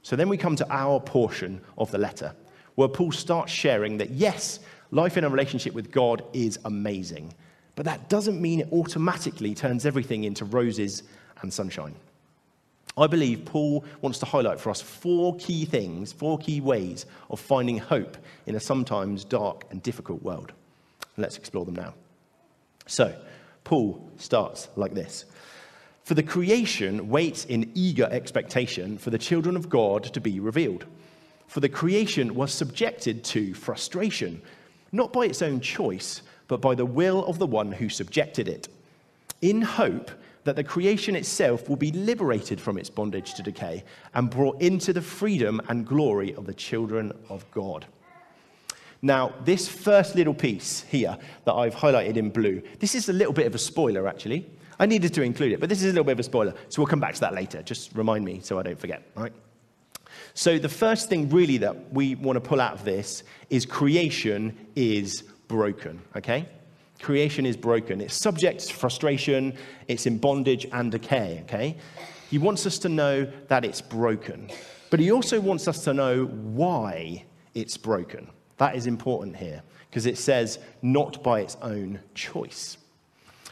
So 0.02 0.14
then 0.14 0.28
we 0.28 0.36
come 0.36 0.56
to 0.56 0.72
our 0.72 1.00
portion 1.00 1.60
of 1.76 1.90
the 1.90 1.98
letter, 1.98 2.34
where 2.76 2.88
Paul 2.88 3.12
starts 3.12 3.52
sharing 3.52 3.98
that 3.98 4.10
yes, 4.10 4.60
life 4.92 5.16
in 5.18 5.24
a 5.24 5.28
relationship 5.28 5.74
with 5.74 5.90
God 5.90 6.22
is 6.32 6.58
amazing. 6.64 7.34
but 7.78 7.84
that 7.84 8.08
doesn't 8.08 8.42
mean 8.42 8.58
it 8.58 8.68
automatically 8.72 9.54
turns 9.54 9.86
everything 9.86 10.24
into 10.24 10.44
roses 10.44 11.04
and 11.42 11.52
sunshine. 11.52 11.94
I 12.98 13.06
believe 13.06 13.44
Paul 13.44 13.84
wants 14.00 14.18
to 14.20 14.26
highlight 14.26 14.60
for 14.60 14.70
us 14.70 14.80
four 14.80 15.36
key 15.36 15.64
things, 15.64 16.12
four 16.12 16.38
key 16.38 16.60
ways 16.60 17.06
of 17.30 17.40
finding 17.40 17.78
hope 17.78 18.16
in 18.46 18.54
a 18.54 18.60
sometimes 18.60 19.24
dark 19.24 19.64
and 19.70 19.82
difficult 19.82 20.22
world. 20.22 20.52
Let's 21.16 21.36
explore 21.36 21.64
them 21.64 21.76
now. 21.76 21.94
So, 22.86 23.14
Paul 23.64 24.10
starts 24.16 24.68
like 24.76 24.94
this 24.94 25.26
For 26.04 26.14
the 26.14 26.22
creation 26.22 27.08
waits 27.08 27.44
in 27.44 27.70
eager 27.74 28.08
expectation 28.10 28.98
for 28.98 29.10
the 29.10 29.18
children 29.18 29.56
of 29.56 29.68
God 29.68 30.04
to 30.04 30.20
be 30.20 30.40
revealed. 30.40 30.86
For 31.46 31.60
the 31.60 31.68
creation 31.68 32.34
was 32.34 32.52
subjected 32.52 33.24
to 33.24 33.54
frustration, 33.54 34.42
not 34.92 35.12
by 35.12 35.26
its 35.26 35.40
own 35.40 35.60
choice, 35.60 36.22
but 36.46 36.60
by 36.60 36.74
the 36.74 36.84
will 36.84 37.24
of 37.26 37.38
the 37.38 37.46
one 37.46 37.72
who 37.72 37.88
subjected 37.88 38.48
it, 38.48 38.68
in 39.40 39.62
hope 39.62 40.10
that 40.48 40.56
the 40.56 40.64
creation 40.64 41.14
itself 41.14 41.68
will 41.68 41.76
be 41.76 41.92
liberated 41.92 42.58
from 42.58 42.78
its 42.78 42.88
bondage 42.88 43.34
to 43.34 43.42
decay 43.42 43.84
and 44.14 44.30
brought 44.30 44.58
into 44.62 44.94
the 44.94 45.02
freedom 45.02 45.60
and 45.68 45.86
glory 45.86 46.34
of 46.36 46.46
the 46.46 46.54
children 46.54 47.12
of 47.28 47.44
God. 47.50 47.84
Now, 49.02 49.34
this 49.44 49.68
first 49.68 50.14
little 50.14 50.32
piece 50.32 50.84
here 50.88 51.18
that 51.44 51.52
I've 51.52 51.74
highlighted 51.74 52.16
in 52.16 52.30
blue, 52.30 52.62
this 52.78 52.94
is 52.94 53.10
a 53.10 53.12
little 53.12 53.34
bit 53.34 53.46
of 53.46 53.54
a 53.54 53.58
spoiler, 53.58 54.08
actually. 54.08 54.48
I 54.80 54.86
needed 54.86 55.12
to 55.14 55.22
include 55.22 55.52
it, 55.52 55.60
but 55.60 55.68
this 55.68 55.82
is 55.82 55.84
a 55.84 55.88
little 55.88 56.04
bit 56.04 56.12
of 56.12 56.20
a 56.20 56.22
spoiler. 56.22 56.54
So 56.70 56.80
we'll 56.80 56.88
come 56.88 56.98
back 56.98 57.12
to 57.16 57.20
that 57.20 57.34
later. 57.34 57.62
Just 57.62 57.94
remind 57.94 58.24
me 58.24 58.40
so 58.42 58.58
I 58.58 58.62
don't 58.62 58.80
forget, 58.80 59.02
all 59.18 59.24
right? 59.24 59.34
So, 60.32 60.58
the 60.58 60.70
first 60.70 61.10
thing 61.10 61.28
really 61.28 61.58
that 61.58 61.92
we 61.92 62.14
want 62.14 62.36
to 62.36 62.40
pull 62.40 62.62
out 62.62 62.72
of 62.72 62.86
this 62.86 63.22
is 63.50 63.66
creation 63.66 64.56
is 64.74 65.24
broken, 65.46 66.00
okay? 66.16 66.48
Creation 67.00 67.46
is 67.46 67.56
broken. 67.56 68.00
It's 68.00 68.14
subject 68.14 68.68
to 68.68 68.74
frustration, 68.74 69.56
it's 69.86 70.06
in 70.06 70.18
bondage 70.18 70.66
and 70.72 70.90
decay, 70.90 71.40
okay? 71.44 71.76
He 72.30 72.38
wants 72.38 72.66
us 72.66 72.78
to 72.80 72.88
know 72.88 73.30
that 73.48 73.64
it's 73.64 73.80
broken, 73.80 74.50
but 74.90 75.00
he 75.00 75.10
also 75.12 75.40
wants 75.40 75.68
us 75.68 75.84
to 75.84 75.94
know 75.94 76.26
why 76.26 77.24
it's 77.54 77.76
broken. 77.76 78.28
That 78.58 78.76
is 78.76 78.86
important 78.86 79.36
here 79.36 79.62
because 79.88 80.06
it 80.06 80.18
says 80.18 80.58
not 80.82 81.22
by 81.22 81.40
its 81.40 81.56
own 81.62 82.00
choice. 82.14 82.76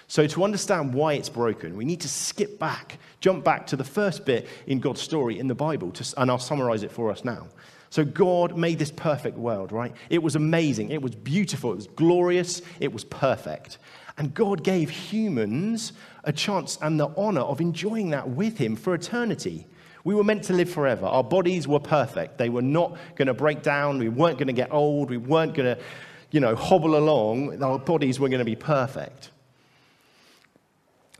So, 0.09 0.26
to 0.29 0.45
understand 0.45 0.95
why 0.95 1.15
it's 1.15 1.29
broken, 1.29 1.76
we 1.76 1.85
need 1.85 2.00
to 2.03 2.09
skip 2.09 2.61
back, 2.61 2.99
jump 3.21 3.45
back 3.45 3.67
to 3.69 3.76
the 3.76 3.85
first 3.85 4.25
bit 4.25 4.47
in 4.67 4.79
God's 4.79 5.00
story 5.00 5.38
in 5.38 5.49
the 5.49 5.55
Bible, 5.55 5.91
to, 5.93 6.21
and 6.21 6.31
I'll 6.31 6.38
summarize 6.38 6.85
it 6.85 6.93
for 6.93 7.11
us 7.11 7.25
now. 7.25 7.49
So 7.90 8.05
God 8.05 8.57
made 8.57 8.78
this 8.78 8.90
perfect 8.90 9.38
world, 9.38 9.73
right? 9.73 9.95
It 10.11 10.23
was 10.23 10.37
amazing. 10.37 10.90
It 10.90 11.02
was 11.02 11.14
beautiful. 11.14 11.73
It 11.73 11.76
was 11.76 11.87
glorious. 11.87 12.62
It 12.81 12.93
was 12.93 13.05
perfect. 13.05 13.78
And 14.19 14.33
God 14.35 14.64
gave 14.64 14.90
humans 14.90 15.93
a 16.25 16.33
chance 16.33 16.78
and 16.81 16.99
the 16.99 17.09
honor 17.16 17.43
of 17.43 17.61
enjoying 17.61 18.11
that 18.11 18.28
with 18.28 18.59
Him 18.59 18.76
for 18.76 18.95
eternity. 18.95 19.66
We 20.05 20.14
were 20.14 20.25
meant 20.25 20.45
to 20.45 20.52
live 20.52 20.71
forever. 20.71 21.07
Our 21.07 21.25
bodies 21.25 21.66
were 21.66 21.81
perfect. 21.81 22.38
They 22.38 22.49
were 22.49 22.62
not 22.62 22.97
going 23.16 23.26
to 23.26 23.35
break 23.35 23.62
down. 23.62 23.99
We 23.99 24.09
weren't 24.09 24.38
going 24.38 24.47
to 24.47 24.52
get 24.52 24.73
old. 24.73 25.11
We 25.11 25.16
weren't 25.16 25.55
going 25.55 25.76
to, 25.76 25.83
you 26.31 26.40
know, 26.40 26.55
hobble 26.55 26.97
along. 26.97 27.62
Our 27.62 27.78
bodies 27.78 28.19
were 28.19 28.28
going 28.28 28.38
to 28.38 28.45
be 28.45 28.57
perfect. 28.57 29.31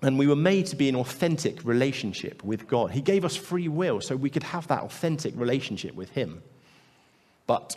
And 0.03 0.19
we 0.19 0.27
were 0.27 0.37
made 0.37 0.67
to 0.67 0.77
be 0.77 0.89
in 0.89 0.97
authentic 0.97 1.65
relationship 1.65 2.45
with 2.45 2.69
God. 2.69 2.93
He 2.93 3.01
gave 3.01 3.25
us 3.25 3.35
free 3.35 3.69
will 3.69 4.01
so 4.01 4.15
we 4.15 4.31
could 4.31 4.45
have 4.45 4.69
that 4.69 4.83
authentic 4.83 5.35
relationship 5.37 5.95
with 5.95 6.11
Him. 6.11 6.43
But 7.47 7.77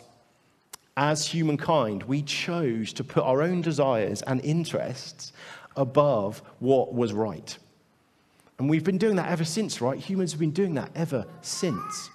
as 0.97 1.27
humankind, 1.27 2.03
we 2.03 2.21
chose 2.21 2.91
to 2.93 3.03
put 3.03 3.23
our 3.23 3.41
own 3.41 3.61
desires 3.61 4.21
and 4.23 4.41
interests 4.41 5.31
above 5.75 6.41
what 6.59 6.93
was 6.93 7.13
right. 7.13 7.57
And 8.57 8.69
we've 8.69 8.83
been 8.83 8.97
doing 8.97 9.15
that 9.15 9.29
ever 9.31 9.45
since, 9.45 9.79
right? 9.79 9.97
Humans 9.97 10.31
have 10.31 10.39
been 10.39 10.51
doing 10.51 10.73
that 10.73 10.91
ever 10.95 11.25
since. 11.41 12.09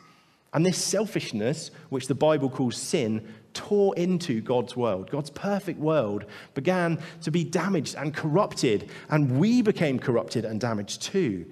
And 0.53 0.65
this 0.65 0.77
selfishness, 0.77 1.71
which 1.89 2.07
the 2.07 2.15
Bible 2.15 2.51
calls 2.51 2.77
sin, 2.77 3.27
tore 3.55 3.97
into 3.97 4.41
God's 4.41 4.77
world. 4.77 5.11
God's 5.11 5.31
perfect 5.31 5.81
world 5.81 6.27
began 6.55 7.01
to 7.23 7.31
be 7.31 7.43
damaged 7.43 7.95
and 7.97 8.15
corrupted, 8.15 8.91
and 9.09 9.39
we 9.39 9.63
became 9.63 9.99
corrupted 9.99 10.45
and 10.45 10.61
damaged 10.61 11.03
too. 11.03 11.47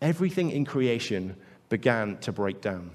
Everything 0.00 0.50
in 0.50 0.64
creation 0.64 1.36
began 1.68 2.16
to 2.18 2.30
break 2.30 2.60
down. 2.60 2.90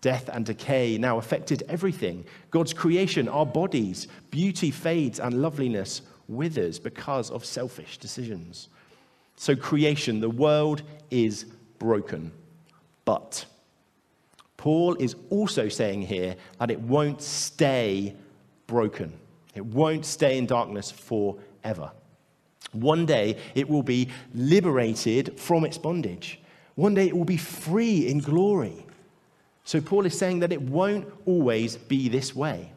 Death 0.00 0.30
and 0.32 0.46
decay 0.46 0.96
now 0.98 1.18
affected 1.18 1.62
everything. 1.68 2.24
God's 2.50 2.72
creation, 2.72 3.28
our 3.28 3.44
bodies, 3.44 4.08
beauty 4.30 4.70
fades 4.70 5.20
and 5.20 5.42
loveliness 5.42 6.02
withers 6.28 6.78
because 6.78 7.30
of 7.30 7.44
selfish 7.44 7.98
decisions. 7.98 8.68
So, 9.36 9.54
creation, 9.56 10.20
the 10.20 10.30
world 10.30 10.82
is 11.10 11.44
broken. 11.78 12.32
But 13.04 13.44
Paul 14.56 14.94
is 14.96 15.16
also 15.30 15.68
saying 15.68 16.02
here 16.02 16.36
that 16.58 16.70
it 16.70 16.80
won't 16.80 17.22
stay 17.22 18.14
broken, 18.66 19.18
it 19.54 19.64
won't 19.64 20.06
stay 20.06 20.38
in 20.38 20.46
darkness 20.46 20.90
forever. 20.90 21.90
One 22.72 23.04
day 23.04 23.36
it 23.54 23.68
will 23.68 23.82
be 23.82 24.08
liberated 24.34 25.38
from 25.40 25.64
its 25.64 25.76
bondage. 25.76 26.40
One 26.76 26.94
day 26.94 27.08
it 27.08 27.16
will 27.16 27.24
be 27.24 27.36
free 27.36 28.06
in 28.06 28.20
glory. 28.20 28.86
So 29.64 29.80
Paul 29.80 30.06
is 30.06 30.16
saying 30.16 30.40
that 30.40 30.52
it 30.52 30.62
won't 30.62 31.12
always 31.26 31.76
be 31.76 32.08
this 32.08 32.34
way. 32.34 32.72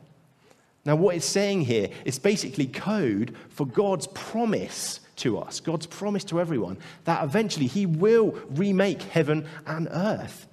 Now, 0.86 0.96
what 0.98 1.16
it's 1.16 1.26
saying 1.26 1.62
here 1.62 1.90
is 2.04 2.20
basically 2.20 2.68
code 2.68 3.36
for 3.50 3.66
God's 3.66 4.08
promise 4.08 5.00
to 5.18 5.40
us, 5.40 5.60
God's 5.60 5.86
promise 5.86 6.26
to 6.26 6.42
everyone, 6.42 6.78
that 7.06 7.24
eventually 7.24 7.68
He 7.68 7.86
will 7.86 8.38
remake 8.50 9.02
heaven 9.02 9.48
and 9.66 9.88
earth 9.92 10.48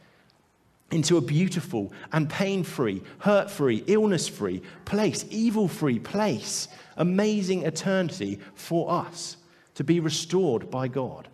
into 0.90 1.16
a 1.16 1.20
beautiful 1.20 1.92
and 2.12 2.28
pain 2.28 2.62
free, 2.62 3.02
hurt 3.18 3.50
free, 3.50 3.82
illness 3.86 4.28
free 4.28 4.62
place, 4.84 5.24
evil 5.30 5.68
free 5.68 5.98
place, 5.98 6.68
amazing 6.96 7.62
eternity 7.62 8.38
for 8.54 8.90
us 8.90 9.36
to 9.74 9.84
be 9.84 10.00
restored 10.00 10.70
by 10.70 10.88
God. 10.88 11.28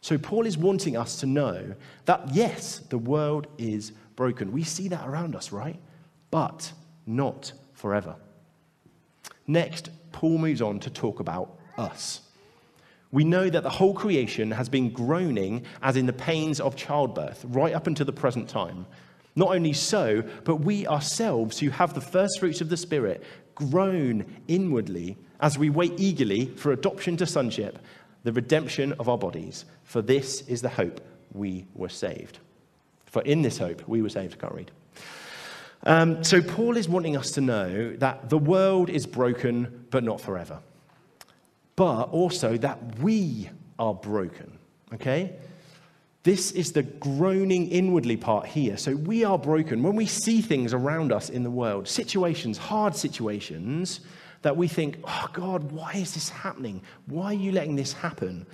So, 0.00 0.16
Paul 0.16 0.46
is 0.46 0.56
wanting 0.56 0.96
us 0.96 1.20
to 1.20 1.26
know 1.26 1.74
that 2.04 2.32
yes, 2.32 2.78
the 2.78 2.98
world 2.98 3.46
is 3.58 3.92
broken. 4.16 4.52
We 4.52 4.64
see 4.64 4.88
that 4.88 5.06
around 5.06 5.34
us, 5.34 5.52
right? 5.52 5.78
But 6.30 6.72
not 7.06 7.52
forever. 7.72 8.16
Next, 9.46 9.90
Paul 10.12 10.38
moves 10.38 10.62
on 10.62 10.78
to 10.80 10.90
talk 10.90 11.20
about 11.20 11.58
us. 11.76 12.20
We 13.10 13.24
know 13.24 13.48
that 13.48 13.62
the 13.62 13.70
whole 13.70 13.94
creation 13.94 14.50
has 14.50 14.68
been 14.68 14.90
groaning 14.90 15.64
as 15.82 15.96
in 15.96 16.06
the 16.06 16.12
pains 16.12 16.60
of 16.60 16.76
childbirth 16.76 17.44
right 17.48 17.74
up 17.74 17.86
until 17.86 18.04
the 18.04 18.12
present 18.12 18.48
time. 18.48 18.86
Not 19.34 19.54
only 19.54 19.72
so, 19.72 20.22
but 20.44 20.56
we 20.56 20.86
ourselves 20.86 21.58
who 21.58 21.70
have 21.70 21.94
the 21.94 22.00
first 22.00 22.38
fruits 22.38 22.60
of 22.60 22.68
the 22.68 22.76
Spirit 22.76 23.22
groan 23.54 24.24
inwardly 24.46 25.16
as 25.40 25.56
we 25.56 25.70
wait 25.70 25.94
eagerly 25.96 26.46
for 26.46 26.72
adoption 26.72 27.16
to 27.16 27.26
sonship, 27.26 27.78
the 28.24 28.32
redemption 28.32 28.92
of 28.94 29.08
our 29.08 29.18
bodies. 29.18 29.64
For 29.84 30.02
this 30.02 30.42
is 30.42 30.62
the 30.62 30.68
hope 30.68 31.00
we 31.32 31.66
were 31.74 31.88
saved. 31.88 32.38
For 33.06 33.22
in 33.22 33.42
this 33.42 33.58
hope 33.58 33.86
we 33.88 34.02
were 34.02 34.08
saved. 34.08 34.34
I 34.34 34.40
can't 34.40 34.54
read. 34.54 34.70
Um, 35.84 36.24
so 36.24 36.42
Paul 36.42 36.76
is 36.76 36.88
wanting 36.88 37.16
us 37.16 37.30
to 37.32 37.40
know 37.40 37.94
that 37.96 38.28
the 38.28 38.38
world 38.38 38.90
is 38.90 39.06
broken, 39.06 39.86
but 39.90 40.02
not 40.02 40.20
forever. 40.20 40.60
But 41.76 42.04
also 42.04 42.56
that 42.58 42.98
we 42.98 43.48
are 43.78 43.94
broken. 43.94 44.58
Okay? 44.92 45.36
This 46.24 46.50
is 46.50 46.72
the 46.72 46.82
groaning 46.82 47.70
inwardly 47.70 48.16
part 48.16 48.46
here. 48.46 48.76
So 48.76 48.96
we 48.96 49.24
are 49.24 49.38
broken. 49.38 49.82
When 49.82 49.94
we 49.94 50.06
see 50.06 50.42
things 50.42 50.74
around 50.74 51.12
us 51.12 51.30
in 51.30 51.44
the 51.44 51.50
world, 51.50 51.86
situations, 51.86 52.58
hard 52.58 52.96
situations, 52.96 54.00
that 54.42 54.56
we 54.56 54.68
think, 54.68 54.98
oh 55.04 55.28
God, 55.32 55.72
why 55.72 55.94
is 55.94 56.14
this 56.14 56.28
happening? 56.28 56.82
Why 57.06 57.26
are 57.26 57.32
you 57.34 57.52
letting 57.52 57.76
this 57.76 57.92
happen? 57.92 58.46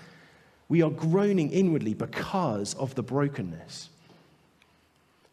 We 0.68 0.82
are 0.82 0.90
groaning 0.90 1.50
inwardly 1.50 1.94
because 1.94 2.74
of 2.74 2.94
the 2.94 3.02
brokenness. 3.02 3.90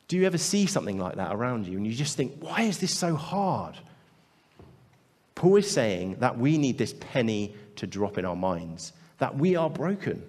Do 0.07 0.17
you 0.17 0.25
ever 0.25 0.37
see 0.37 0.65
something 0.65 0.99
like 0.99 1.15
that 1.15 1.33
around 1.33 1.67
you 1.67 1.77
and 1.77 1.87
you 1.87 1.93
just 1.93 2.17
think, 2.17 2.35
why 2.39 2.63
is 2.63 2.79
this 2.79 2.93
so 2.93 3.15
hard? 3.15 3.77
Paul 5.35 5.55
is 5.55 5.71
saying 5.71 6.17
that 6.19 6.37
we 6.37 6.57
need 6.57 6.77
this 6.77 6.93
penny 6.99 7.55
to 7.77 7.87
drop 7.87 8.17
in 8.17 8.25
our 8.25 8.35
minds, 8.35 8.91
that 9.19 9.37
we 9.37 9.55
are 9.55 9.69
broken. 9.69 10.21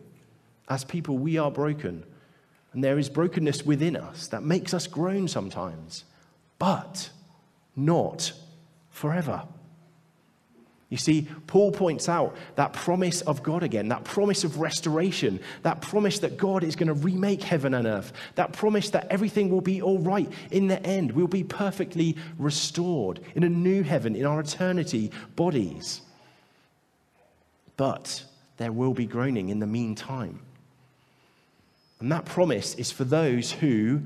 As 0.69 0.85
people, 0.85 1.19
we 1.19 1.37
are 1.37 1.51
broken. 1.51 2.05
And 2.73 2.83
there 2.83 2.99
is 2.99 3.11
brokenness 3.11 3.67
within 3.67 3.97
us 3.97 4.29
that 4.29 4.43
makes 4.43 4.73
us 4.73 4.87
groan 4.87 5.29
sometimes, 5.29 6.05
but 6.59 7.11
not 7.75 8.33
forever. 8.91 9.43
You 10.93 10.99
see, 10.99 11.27
Paul 11.47 11.73
points 11.73 12.07
out 12.07 12.37
that 12.57 12.75
promise 12.75 13.23
of 13.23 13.43
God 13.43 13.63
again, 13.63 13.89
that 13.89 14.05
promise 14.05 14.45
of 14.45 14.59
restoration, 14.59 15.41
that 15.63 15.81
promise 15.81 16.19
that 16.19 16.37
God 16.37 16.63
is 16.63 16.77
going 16.77 16.89
to 16.89 16.93
remake 16.93 17.43
heaven 17.43 17.73
and 17.73 17.87
earth, 17.87 18.13
that 18.35 18.53
promise 18.53 18.91
that 18.91 19.07
everything 19.09 19.49
will 19.49 19.63
be 19.63 19.81
all 19.81 20.01
right 20.01 20.31
in 20.51 20.67
the 20.67 20.85
end. 20.85 21.13
We'll 21.13 21.29
be 21.29 21.45
perfectly 21.45 22.19
restored 22.37 23.21
in 23.35 23.43
a 23.43 23.49
new 23.49 23.83
heaven, 23.83 24.15
in 24.15 24.27
our 24.27 24.39
eternity 24.39 25.11
bodies. 25.35 26.03
but 27.79 28.25
there 28.59 28.71
will 28.71 28.93
be 28.93 29.07
groaning 29.07 29.49
in 29.49 29.61
the 29.61 29.67
meantime. 29.67 30.41
And 32.01 32.13
that 32.13 32.27
promise 32.27 32.75
is 32.75 32.93
for 32.93 33.05
those 33.05 33.51
who 33.51 34.03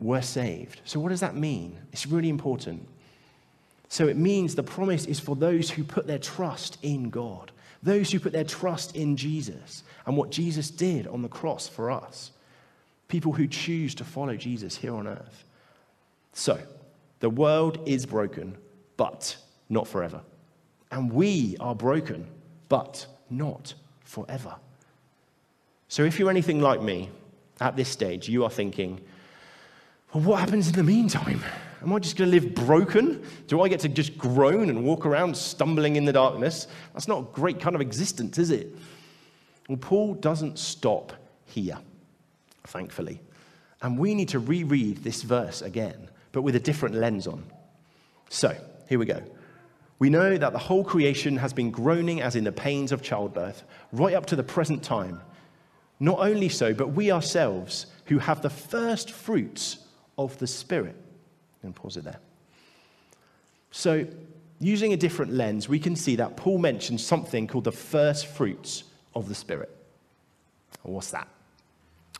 were 0.00 0.20
saved. 0.20 0.80
So, 0.84 0.98
what 0.98 1.10
does 1.10 1.20
that 1.20 1.36
mean? 1.36 1.78
It's 1.92 2.08
really 2.08 2.28
important. 2.28 2.88
So, 3.92 4.08
it 4.08 4.16
means 4.16 4.54
the 4.54 4.62
promise 4.62 5.04
is 5.04 5.20
for 5.20 5.36
those 5.36 5.68
who 5.68 5.84
put 5.84 6.06
their 6.06 6.18
trust 6.18 6.78
in 6.80 7.10
God, 7.10 7.52
those 7.82 8.10
who 8.10 8.18
put 8.18 8.32
their 8.32 8.42
trust 8.42 8.96
in 8.96 9.18
Jesus 9.18 9.82
and 10.06 10.16
what 10.16 10.30
Jesus 10.30 10.70
did 10.70 11.06
on 11.06 11.20
the 11.20 11.28
cross 11.28 11.68
for 11.68 11.90
us, 11.90 12.30
people 13.08 13.32
who 13.32 13.46
choose 13.46 13.94
to 13.96 14.04
follow 14.04 14.34
Jesus 14.34 14.78
here 14.78 14.94
on 14.94 15.06
earth. 15.06 15.44
So, 16.32 16.58
the 17.20 17.28
world 17.28 17.80
is 17.84 18.06
broken, 18.06 18.56
but 18.96 19.36
not 19.68 19.86
forever. 19.86 20.22
And 20.90 21.12
we 21.12 21.58
are 21.60 21.74
broken, 21.74 22.26
but 22.70 23.06
not 23.28 23.74
forever. 24.04 24.54
So, 25.88 26.02
if 26.02 26.18
you're 26.18 26.30
anything 26.30 26.62
like 26.62 26.80
me 26.80 27.10
at 27.60 27.76
this 27.76 27.90
stage, 27.90 28.26
you 28.26 28.42
are 28.42 28.50
thinking, 28.50 29.02
well, 30.14 30.24
what 30.24 30.40
happens 30.40 30.68
in 30.68 30.76
the 30.76 30.82
meantime? 30.82 31.42
Am 31.82 31.92
I 31.92 31.98
just 31.98 32.16
going 32.16 32.30
to 32.30 32.40
live 32.40 32.54
broken? 32.54 33.24
Do 33.48 33.60
I 33.60 33.68
get 33.68 33.80
to 33.80 33.88
just 33.88 34.16
groan 34.16 34.70
and 34.70 34.84
walk 34.84 35.04
around 35.04 35.36
stumbling 35.36 35.96
in 35.96 36.04
the 36.04 36.12
darkness? 36.12 36.68
That's 36.94 37.08
not 37.08 37.18
a 37.18 37.22
great 37.32 37.60
kind 37.60 37.74
of 37.74 37.80
existence, 37.80 38.38
is 38.38 38.50
it? 38.50 38.74
Well, 39.68 39.78
Paul 39.78 40.14
doesn't 40.14 40.58
stop 40.58 41.12
here, 41.44 41.78
thankfully. 42.64 43.20
And 43.80 43.98
we 43.98 44.14
need 44.14 44.28
to 44.28 44.38
reread 44.38 44.98
this 44.98 45.22
verse 45.22 45.60
again, 45.60 46.08
but 46.30 46.42
with 46.42 46.54
a 46.54 46.60
different 46.60 46.94
lens 46.94 47.26
on. 47.26 47.44
So, 48.28 48.56
here 48.88 48.98
we 48.98 49.06
go. 49.06 49.22
We 49.98 50.08
know 50.08 50.36
that 50.36 50.52
the 50.52 50.58
whole 50.58 50.84
creation 50.84 51.36
has 51.36 51.52
been 51.52 51.70
groaning 51.70 52.20
as 52.20 52.36
in 52.36 52.44
the 52.44 52.52
pains 52.52 52.92
of 52.92 53.02
childbirth, 53.02 53.64
right 53.92 54.14
up 54.14 54.26
to 54.26 54.36
the 54.36 54.42
present 54.42 54.82
time. 54.82 55.20
Not 56.00 56.18
only 56.20 56.48
so, 56.48 56.74
but 56.74 56.88
we 56.88 57.10
ourselves, 57.10 57.86
who 58.06 58.18
have 58.18 58.42
the 58.42 58.50
first 58.50 59.10
fruits 59.10 59.78
of 60.18 60.38
the 60.38 60.46
Spirit. 60.46 60.96
And 61.62 61.74
pause 61.74 61.96
it 61.96 62.04
there. 62.04 62.18
So, 63.70 64.06
using 64.58 64.92
a 64.92 64.96
different 64.96 65.32
lens, 65.32 65.68
we 65.68 65.78
can 65.78 65.96
see 65.96 66.16
that 66.16 66.36
Paul 66.36 66.58
mentions 66.58 67.04
something 67.04 67.46
called 67.46 67.64
the 67.64 67.72
first 67.72 68.26
fruits 68.26 68.84
of 69.14 69.28
the 69.28 69.34
Spirit. 69.34 69.70
What's 70.82 71.10
that? 71.10 71.28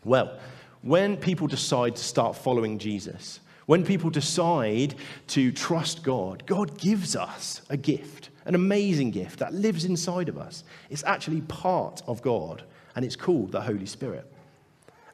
Well, 0.04 0.38
when 0.82 1.16
people 1.16 1.46
decide 1.46 1.96
to 1.96 2.02
start 2.02 2.36
following 2.36 2.78
Jesus, 2.78 3.40
when 3.66 3.84
people 3.84 4.10
decide 4.10 4.96
to 5.28 5.52
trust 5.52 6.02
God, 6.02 6.44
God 6.46 6.76
gives 6.78 7.14
us 7.14 7.62
a 7.70 7.76
gift, 7.76 8.30
an 8.44 8.54
amazing 8.54 9.12
gift 9.12 9.38
that 9.38 9.54
lives 9.54 9.84
inside 9.84 10.28
of 10.28 10.38
us. 10.38 10.64
It's 10.90 11.04
actually 11.04 11.42
part 11.42 12.02
of 12.06 12.22
God, 12.22 12.64
and 12.96 13.04
it's 13.04 13.16
called 13.16 13.52
the 13.52 13.60
Holy 13.60 13.86
Spirit. 13.86 14.31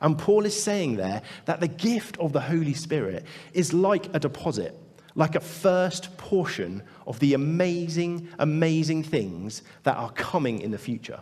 And 0.00 0.18
Paul 0.18 0.44
is 0.44 0.60
saying 0.60 0.96
there 0.96 1.22
that 1.46 1.60
the 1.60 1.68
gift 1.68 2.16
of 2.18 2.32
the 2.32 2.40
Holy 2.40 2.74
Spirit 2.74 3.24
is 3.52 3.72
like 3.72 4.14
a 4.14 4.20
deposit, 4.20 4.78
like 5.14 5.34
a 5.34 5.40
first 5.40 6.16
portion 6.16 6.82
of 7.06 7.18
the 7.18 7.34
amazing, 7.34 8.28
amazing 8.38 9.02
things 9.02 9.62
that 9.82 9.96
are 9.96 10.12
coming 10.12 10.60
in 10.60 10.70
the 10.70 10.78
future. 10.78 11.20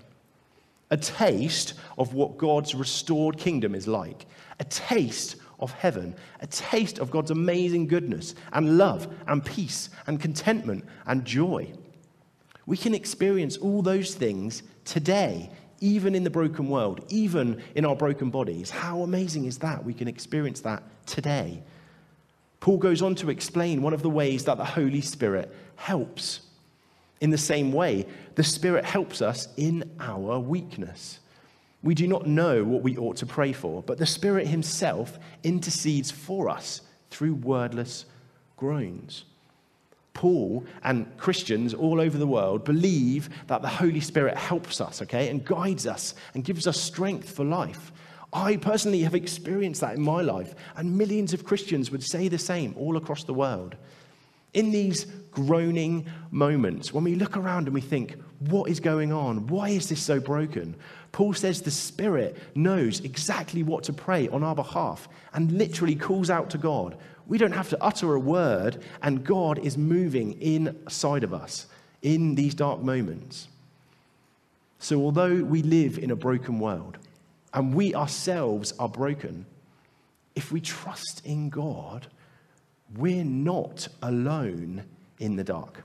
A 0.90 0.96
taste 0.96 1.74
of 1.98 2.14
what 2.14 2.36
God's 2.36 2.74
restored 2.74 3.38
kingdom 3.38 3.74
is 3.74 3.88
like, 3.88 4.26
a 4.60 4.64
taste 4.64 5.36
of 5.58 5.72
heaven, 5.72 6.14
a 6.40 6.46
taste 6.46 6.98
of 6.98 7.10
God's 7.10 7.30
amazing 7.30 7.86
goodness 7.86 8.34
and 8.52 8.78
love 8.78 9.12
and 9.26 9.44
peace 9.44 9.88
and 10.06 10.20
contentment 10.20 10.84
and 11.06 11.24
joy. 11.24 11.72
We 12.66 12.76
can 12.76 12.94
experience 12.94 13.56
all 13.56 13.80
those 13.80 14.14
things 14.14 14.62
today, 14.84 15.50
even 15.80 16.14
in 16.14 16.24
the 16.24 16.30
broken 16.30 16.68
world, 16.68 17.04
even 17.08 17.62
in 17.74 17.84
our 17.84 17.96
broken 17.96 18.30
bodies. 18.30 18.70
How 18.70 19.02
amazing 19.02 19.44
is 19.44 19.58
that? 19.58 19.84
We 19.84 19.94
can 19.94 20.08
experience 20.08 20.60
that 20.60 20.82
today. 21.06 21.62
Paul 22.60 22.78
goes 22.78 23.02
on 23.02 23.14
to 23.16 23.30
explain 23.30 23.82
one 23.82 23.92
of 23.92 24.02
the 24.02 24.10
ways 24.10 24.44
that 24.44 24.56
the 24.56 24.64
Holy 24.64 25.00
Spirit 25.00 25.54
helps. 25.76 26.40
In 27.20 27.30
the 27.30 27.38
same 27.38 27.72
way, 27.72 28.06
the 28.34 28.44
Spirit 28.44 28.84
helps 28.84 29.22
us 29.22 29.48
in 29.56 29.90
our 30.00 30.38
weakness. 30.38 31.20
We 31.82 31.94
do 31.94 32.08
not 32.08 32.26
know 32.26 32.64
what 32.64 32.82
we 32.82 32.96
ought 32.96 33.16
to 33.18 33.26
pray 33.26 33.52
for, 33.52 33.82
but 33.82 33.98
the 33.98 34.06
Spirit 34.06 34.46
Himself 34.46 35.18
intercedes 35.44 36.10
for 36.10 36.48
us 36.48 36.80
through 37.10 37.34
wordless 37.34 38.06
groans. 38.56 39.24
Paul 40.16 40.64
and 40.82 41.14
Christians 41.18 41.74
all 41.74 42.00
over 42.00 42.16
the 42.16 42.26
world 42.26 42.64
believe 42.64 43.28
that 43.48 43.60
the 43.60 43.68
Holy 43.68 44.00
Spirit 44.00 44.34
helps 44.34 44.80
us, 44.80 45.02
okay, 45.02 45.28
and 45.28 45.44
guides 45.44 45.86
us 45.86 46.14
and 46.32 46.42
gives 46.42 46.66
us 46.66 46.80
strength 46.80 47.28
for 47.28 47.44
life. 47.44 47.92
I 48.32 48.56
personally 48.56 49.02
have 49.02 49.14
experienced 49.14 49.82
that 49.82 49.94
in 49.94 50.00
my 50.00 50.22
life, 50.22 50.54
and 50.76 50.96
millions 50.96 51.34
of 51.34 51.44
Christians 51.44 51.90
would 51.90 52.02
say 52.02 52.28
the 52.28 52.38
same 52.38 52.74
all 52.78 52.96
across 52.96 53.24
the 53.24 53.34
world. 53.34 53.76
In 54.54 54.70
these 54.70 55.04
groaning 55.30 56.06
moments, 56.30 56.94
when 56.94 57.04
we 57.04 57.14
look 57.14 57.36
around 57.36 57.66
and 57.66 57.74
we 57.74 57.82
think, 57.82 58.16
what 58.38 58.70
is 58.70 58.80
going 58.80 59.12
on? 59.12 59.46
Why 59.48 59.68
is 59.68 59.90
this 59.90 60.02
so 60.02 60.18
broken? 60.18 60.76
Paul 61.12 61.34
says 61.34 61.60
the 61.60 61.70
Spirit 61.70 62.38
knows 62.54 63.00
exactly 63.00 63.62
what 63.62 63.84
to 63.84 63.92
pray 63.92 64.28
on 64.28 64.42
our 64.42 64.54
behalf 64.54 65.10
and 65.34 65.52
literally 65.52 65.94
calls 65.94 66.30
out 66.30 66.48
to 66.50 66.58
God. 66.58 66.96
We 67.26 67.38
don't 67.38 67.52
have 67.52 67.68
to 67.70 67.82
utter 67.82 68.14
a 68.14 68.20
word, 68.20 68.82
and 69.02 69.24
God 69.24 69.58
is 69.58 69.76
moving 69.76 70.40
inside 70.40 71.24
of 71.24 71.34
us 71.34 71.66
in 72.02 72.34
these 72.34 72.54
dark 72.54 72.80
moments. 72.80 73.48
So, 74.78 75.00
although 75.02 75.42
we 75.42 75.62
live 75.62 75.98
in 75.98 76.10
a 76.10 76.16
broken 76.16 76.60
world 76.60 76.98
and 77.52 77.74
we 77.74 77.94
ourselves 77.94 78.72
are 78.78 78.88
broken, 78.88 79.46
if 80.34 80.52
we 80.52 80.60
trust 80.60 81.24
in 81.24 81.48
God, 81.48 82.06
we're 82.94 83.24
not 83.24 83.88
alone 84.02 84.84
in 85.18 85.36
the 85.36 85.44
dark. 85.44 85.82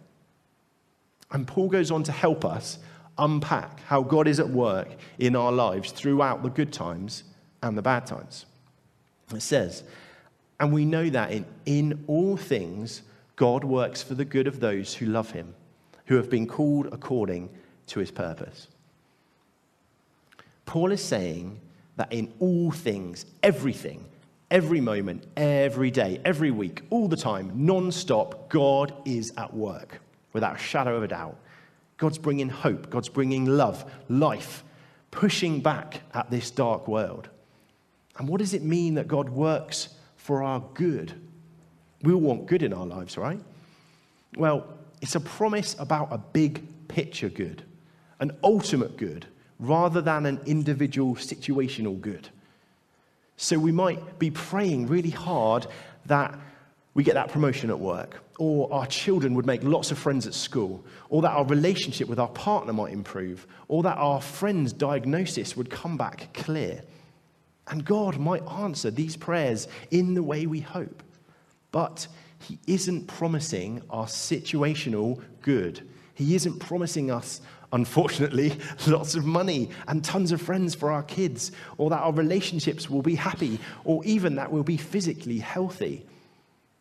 And 1.31 1.47
Paul 1.47 1.69
goes 1.69 1.89
on 1.89 2.03
to 2.03 2.11
help 2.11 2.43
us 2.43 2.77
unpack 3.17 3.79
how 3.81 4.03
God 4.03 4.27
is 4.27 4.39
at 4.39 4.49
work 4.49 4.89
in 5.17 5.35
our 5.35 5.51
lives 5.51 5.91
throughout 5.91 6.43
the 6.43 6.49
good 6.49 6.73
times 6.73 7.23
and 7.63 7.77
the 7.77 7.81
bad 7.81 8.05
times. 8.05 8.45
It 9.33 9.41
says, 9.41 9.83
and 10.61 10.71
we 10.71 10.85
know 10.85 11.09
that 11.09 11.31
in, 11.31 11.45
in 11.65 12.03
all 12.05 12.37
things, 12.37 13.01
God 13.35 13.63
works 13.63 14.03
for 14.03 14.13
the 14.13 14.23
good 14.23 14.45
of 14.45 14.59
those 14.59 14.93
who 14.93 15.07
love 15.07 15.31
him, 15.31 15.55
who 16.05 16.17
have 16.17 16.29
been 16.29 16.45
called 16.45 16.87
according 16.91 17.49
to 17.87 17.99
his 17.99 18.11
purpose. 18.11 18.67
Paul 20.67 20.91
is 20.91 21.03
saying 21.03 21.59
that 21.95 22.13
in 22.13 22.31
all 22.39 22.69
things, 22.69 23.25
everything, 23.41 24.05
every 24.51 24.79
moment, 24.79 25.25
every 25.35 25.89
day, 25.89 26.21
every 26.23 26.51
week, 26.51 26.83
all 26.91 27.07
the 27.07 27.17
time, 27.17 27.51
non 27.55 27.91
stop, 27.91 28.47
God 28.47 28.93
is 29.03 29.33
at 29.37 29.51
work 29.51 29.99
without 30.31 30.57
a 30.57 30.59
shadow 30.59 30.95
of 30.95 31.01
a 31.01 31.07
doubt. 31.07 31.39
God's 31.97 32.19
bringing 32.19 32.49
hope, 32.49 32.91
God's 32.91 33.09
bringing 33.09 33.47
love, 33.47 33.91
life, 34.09 34.63
pushing 35.09 35.59
back 35.59 36.01
at 36.13 36.29
this 36.29 36.51
dark 36.51 36.87
world. 36.87 37.29
And 38.19 38.27
what 38.27 38.37
does 38.37 38.53
it 38.53 38.61
mean 38.61 38.93
that 38.93 39.07
God 39.07 39.27
works 39.27 39.89
for 40.31 40.43
our 40.43 40.63
good? 40.75 41.11
We 42.03 42.13
all 42.13 42.21
want 42.21 42.45
good 42.45 42.63
in 42.63 42.71
our 42.71 42.85
lives, 42.85 43.17
right? 43.17 43.37
Well, 44.37 44.65
it's 45.01 45.15
a 45.15 45.19
promise 45.19 45.75
about 45.77 46.07
a 46.09 46.17
big 46.17 46.87
picture 46.87 47.27
good, 47.27 47.63
an 48.21 48.31
ultimate 48.41 48.95
good, 48.95 49.25
rather 49.59 49.99
than 49.99 50.25
an 50.25 50.39
individual 50.45 51.15
situational 51.15 51.99
good. 51.99 52.29
So 53.35 53.59
we 53.59 53.73
might 53.73 54.19
be 54.19 54.31
praying 54.31 54.87
really 54.87 55.09
hard 55.09 55.67
that 56.05 56.39
we 56.93 57.03
get 57.03 57.15
that 57.15 57.27
promotion 57.27 57.69
at 57.69 57.77
work, 57.77 58.23
or 58.39 58.73
our 58.73 58.85
children 58.85 59.33
would 59.33 59.45
make 59.45 59.63
lots 59.63 59.91
of 59.91 59.97
friends 59.97 60.27
at 60.27 60.33
school, 60.33 60.81
or 61.09 61.21
that 61.23 61.31
our 61.31 61.43
relationship 61.43 62.07
with 62.07 62.19
our 62.19 62.29
partner 62.29 62.71
might 62.71 62.93
improve, 62.93 63.47
or 63.67 63.83
that 63.83 63.97
our 63.97 64.21
friend's 64.21 64.71
diagnosis 64.71 65.57
would 65.57 65.69
come 65.69 65.97
back 65.97 66.29
clear. 66.33 66.83
And 67.67 67.85
God 67.85 68.17
might 68.17 68.45
answer 68.47 68.91
these 68.91 69.15
prayers 69.15 69.67
in 69.91 70.13
the 70.13 70.23
way 70.23 70.45
we 70.45 70.59
hope. 70.59 71.03
But 71.71 72.07
He 72.39 72.59
isn't 72.67 73.07
promising 73.07 73.81
our 73.89 74.05
situational 74.05 75.21
good. 75.41 75.87
He 76.13 76.35
isn't 76.35 76.59
promising 76.59 77.11
us, 77.11 77.41
unfortunately, 77.71 78.57
lots 78.87 79.15
of 79.15 79.25
money 79.25 79.69
and 79.87 80.03
tons 80.03 80.31
of 80.31 80.41
friends 80.41 80.75
for 80.75 80.91
our 80.91 81.03
kids, 81.03 81.51
or 81.77 81.89
that 81.89 82.01
our 82.01 82.13
relationships 82.13 82.89
will 82.89 83.01
be 83.01 83.15
happy, 83.15 83.59
or 83.85 84.03
even 84.05 84.35
that 84.35 84.51
we'll 84.51 84.63
be 84.63 84.77
physically 84.77 85.39
healthy 85.39 86.05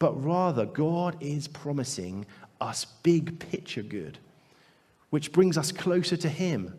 but 0.01 0.25
rather 0.25 0.67
God 0.67 1.17
is 1.21 1.47
promising 1.47 2.27
us 2.61 2.87
big 3.05 3.39
picture 3.39 3.83
good, 3.83 4.19
which 5.11 5.31
brings 5.31 5.57
us 5.57 5.71
closer 5.71 6.17
to 6.17 6.29
Him. 6.29 6.75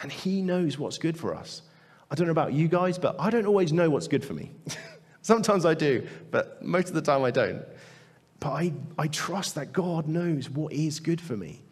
And 0.00 0.12
He 0.12 0.42
knows 0.42 0.78
what's 0.78 0.98
good 0.98 1.18
for 1.18 1.34
us. 1.34 1.62
I 2.10 2.14
don't 2.14 2.26
know 2.26 2.32
about 2.32 2.52
you 2.52 2.68
guys, 2.68 2.98
but 2.98 3.16
I 3.18 3.30
don't 3.30 3.46
always 3.46 3.72
know 3.72 3.90
what's 3.90 4.08
good 4.08 4.24
for 4.24 4.34
me. 4.34 4.52
Sometimes 5.22 5.64
I 5.64 5.74
do, 5.74 6.06
but 6.30 6.62
most 6.62 6.88
of 6.88 6.94
the 6.94 7.02
time 7.02 7.24
I 7.24 7.30
don't. 7.30 7.64
But 8.38 8.50
I, 8.50 8.72
I 8.98 9.08
trust 9.08 9.54
that 9.56 9.72
God 9.72 10.06
knows 10.06 10.48
what 10.48 10.72
is 10.72 11.00
good 11.00 11.20
for 11.20 11.36
me. 11.36 11.62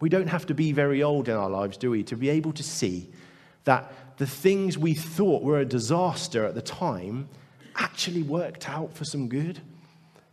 We 0.00 0.08
don't 0.08 0.28
have 0.28 0.46
to 0.46 0.54
be 0.54 0.72
very 0.72 1.02
old 1.02 1.28
in 1.28 1.36
our 1.36 1.50
lives, 1.50 1.76
do 1.76 1.90
we, 1.90 2.02
to 2.04 2.16
be 2.16 2.28
able 2.28 2.52
to 2.52 2.62
see 2.62 3.10
that 3.64 3.92
the 4.16 4.26
things 4.26 4.76
we 4.76 4.94
thought 4.94 5.42
were 5.42 5.60
a 5.60 5.64
disaster 5.64 6.44
at 6.44 6.54
the 6.54 6.62
time 6.62 7.28
actually 7.76 8.22
worked 8.22 8.68
out 8.68 8.94
for 8.94 9.04
some 9.04 9.28
good. 9.28 9.60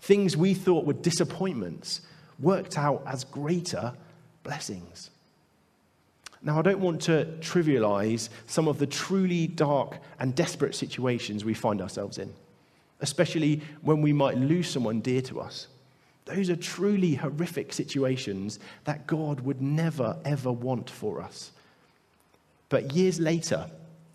Things 0.01 0.35
we 0.35 0.53
thought 0.53 0.85
were 0.85 0.93
disappointments 0.93 2.01
worked 2.39 2.77
out 2.77 3.03
as 3.05 3.23
greater 3.23 3.93
blessings. 4.43 5.11
Now, 6.41 6.57
I 6.59 6.61
don't 6.61 6.79
want 6.79 7.01
to 7.03 7.25
trivialize 7.41 8.29
some 8.47 8.67
of 8.67 8.79
the 8.79 8.87
truly 8.87 9.47
dark 9.47 9.97
and 10.19 10.33
desperate 10.33 10.73
situations 10.73 11.43
we 11.43 11.53
find 11.53 11.81
ourselves 11.81 12.17
in, 12.17 12.33
especially 13.01 13.61
when 13.81 14.01
we 14.01 14.13
might 14.13 14.37
lose 14.37 14.69
someone 14.69 15.01
dear 15.01 15.21
to 15.23 15.41
us. 15.41 15.67
Those 16.25 16.49
are 16.49 16.55
truly 16.55 17.15
horrific 17.15 17.73
situations 17.73 18.59
that 18.85 19.05
God 19.07 19.41
would 19.41 19.61
never, 19.61 20.17
ever 20.23 20.51
want 20.51 20.89
for 20.89 21.21
us. 21.21 21.51
But 22.69 22.93
years 22.93 23.19
later, 23.19 23.69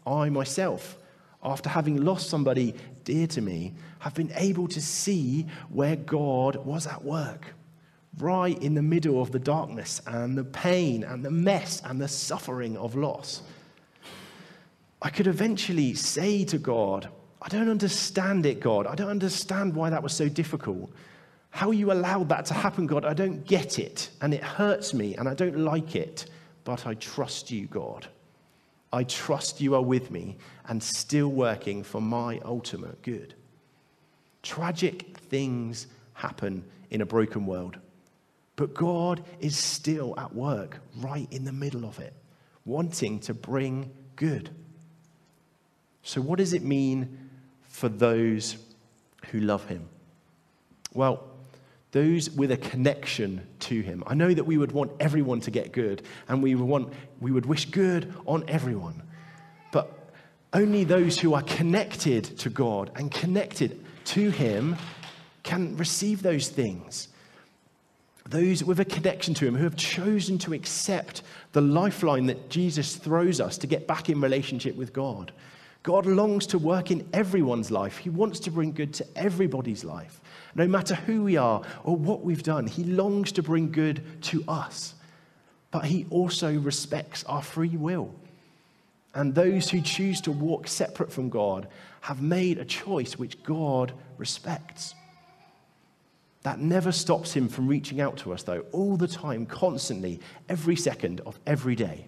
I 0.06 0.28
myself, 0.30 0.96
after 1.42 1.68
having 1.68 2.04
lost 2.04 2.30
somebody 2.30 2.74
dear 3.02 3.26
to 3.26 3.40
me, 3.40 3.74
have 3.98 4.14
been 4.14 4.32
able 4.36 4.68
to 4.68 4.80
see 4.80 5.46
where 5.68 5.96
God 5.96 6.56
was 6.64 6.86
at 6.86 7.04
work 7.04 7.52
right 8.18 8.60
in 8.62 8.74
the 8.74 8.82
middle 8.82 9.20
of 9.20 9.32
the 9.32 9.38
darkness 9.38 10.00
and 10.06 10.36
the 10.36 10.44
pain 10.44 11.02
and 11.04 11.24
the 11.24 11.30
mess 11.30 11.82
and 11.84 12.00
the 12.00 12.08
suffering 12.08 12.76
of 12.76 12.94
loss. 12.94 13.42
I 15.02 15.10
could 15.10 15.26
eventually 15.26 15.94
say 15.94 16.44
to 16.44 16.58
God, 16.58 17.08
I 17.42 17.48
don't 17.48 17.68
understand 17.68 18.46
it, 18.46 18.60
God. 18.60 18.86
I 18.86 18.94
don't 18.94 19.10
understand 19.10 19.74
why 19.74 19.90
that 19.90 20.02
was 20.02 20.14
so 20.14 20.28
difficult. 20.28 20.90
How 21.50 21.72
you 21.72 21.92
allowed 21.92 22.30
that 22.30 22.46
to 22.46 22.54
happen, 22.54 22.86
God, 22.86 23.04
I 23.04 23.12
don't 23.12 23.44
get 23.46 23.78
it. 23.78 24.10
And 24.22 24.32
it 24.32 24.42
hurts 24.42 24.94
me 24.94 25.14
and 25.16 25.28
I 25.28 25.34
don't 25.34 25.58
like 25.58 25.94
it. 25.94 26.26
But 26.64 26.86
I 26.86 26.94
trust 26.94 27.50
you, 27.50 27.66
God. 27.66 28.08
I 28.92 29.04
trust 29.04 29.60
you 29.60 29.74
are 29.74 29.82
with 29.82 30.10
me 30.10 30.38
and 30.68 30.82
still 30.82 31.28
working 31.28 31.82
for 31.82 32.00
my 32.00 32.40
ultimate 32.44 33.02
good. 33.02 33.34
Tragic 34.42 35.18
things 35.18 35.88
happen 36.14 36.64
in 36.90 37.02
a 37.02 37.06
broken 37.06 37.44
world. 37.44 37.76
But 38.56 38.74
God 38.74 39.24
is 39.40 39.56
still 39.56 40.14
at 40.18 40.34
work 40.34 40.78
right 40.98 41.26
in 41.30 41.44
the 41.44 41.52
middle 41.52 41.84
of 41.84 41.98
it, 41.98 42.14
wanting 42.64 43.20
to 43.20 43.34
bring 43.34 43.90
good. 44.16 44.50
So, 46.02 46.20
what 46.20 46.38
does 46.38 46.52
it 46.52 46.62
mean 46.62 47.30
for 47.62 47.88
those 47.88 48.56
who 49.30 49.40
love 49.40 49.66
Him? 49.66 49.88
Well, 50.92 51.24
those 51.90 52.30
with 52.30 52.52
a 52.52 52.56
connection 52.56 53.46
to 53.60 53.80
Him. 53.80 54.04
I 54.06 54.14
know 54.14 54.32
that 54.32 54.44
we 54.44 54.58
would 54.58 54.72
want 54.72 54.92
everyone 55.00 55.40
to 55.40 55.50
get 55.50 55.72
good, 55.72 56.02
and 56.28 56.42
we 56.42 56.54
would, 56.54 56.68
want, 56.68 56.92
we 57.20 57.32
would 57.32 57.46
wish 57.46 57.66
good 57.66 58.12
on 58.26 58.44
everyone. 58.48 59.02
But 59.72 60.10
only 60.52 60.84
those 60.84 61.18
who 61.18 61.34
are 61.34 61.42
connected 61.42 62.24
to 62.38 62.50
God 62.50 62.92
and 62.94 63.10
connected 63.10 63.84
to 64.06 64.30
Him 64.30 64.76
can 65.42 65.76
receive 65.76 66.22
those 66.22 66.48
things 66.48 67.08
those 68.28 68.64
with 68.64 68.80
a 68.80 68.84
connection 68.84 69.34
to 69.34 69.46
Him 69.46 69.54
who 69.54 69.64
have 69.64 69.76
chosen 69.76 70.38
to 70.38 70.54
accept 70.54 71.22
the 71.52 71.60
lifeline 71.60 72.26
that 72.26 72.48
Jesus 72.48 72.96
throws 72.96 73.40
us 73.40 73.58
to 73.58 73.66
get 73.66 73.86
back 73.86 74.08
in 74.08 74.20
relationship 74.20 74.76
with 74.76 74.92
God. 74.92 75.32
God 75.82 76.06
longs 76.06 76.46
to 76.46 76.58
work 76.58 76.90
in 76.90 77.06
everyone's 77.12 77.70
life. 77.70 77.98
He 77.98 78.08
wants 78.08 78.40
to 78.40 78.50
bring 78.50 78.72
good 78.72 78.94
to 78.94 79.06
everybody's 79.14 79.84
life. 79.84 80.20
No 80.54 80.66
matter 80.66 80.94
who 80.94 81.22
we 81.22 81.36
are 81.36 81.62
or 81.82 81.96
what 81.96 82.24
we've 82.24 82.42
done, 82.42 82.66
He 82.66 82.84
longs 82.84 83.32
to 83.32 83.42
bring 83.42 83.70
good 83.70 84.02
to 84.22 84.42
us. 84.48 84.94
But 85.70 85.84
He 85.84 86.06
also 86.08 86.58
respects 86.58 87.24
our 87.24 87.42
free 87.42 87.76
will. 87.76 88.14
And 89.14 89.34
those 89.34 89.68
who 89.68 89.82
choose 89.82 90.22
to 90.22 90.32
walk 90.32 90.66
separate 90.66 91.12
from 91.12 91.28
God 91.28 91.68
have 92.00 92.22
made 92.22 92.58
a 92.58 92.64
choice 92.64 93.18
which 93.18 93.42
God 93.42 93.92
respects. 94.16 94.94
That 96.44 96.60
never 96.60 96.92
stops 96.92 97.32
him 97.32 97.48
from 97.48 97.66
reaching 97.66 98.00
out 98.00 98.18
to 98.18 98.32
us, 98.32 98.42
though, 98.42 98.64
all 98.70 98.96
the 98.96 99.08
time, 99.08 99.46
constantly, 99.46 100.20
every 100.48 100.76
second 100.76 101.20
of 101.26 101.40
every 101.46 101.74
day. 101.74 102.06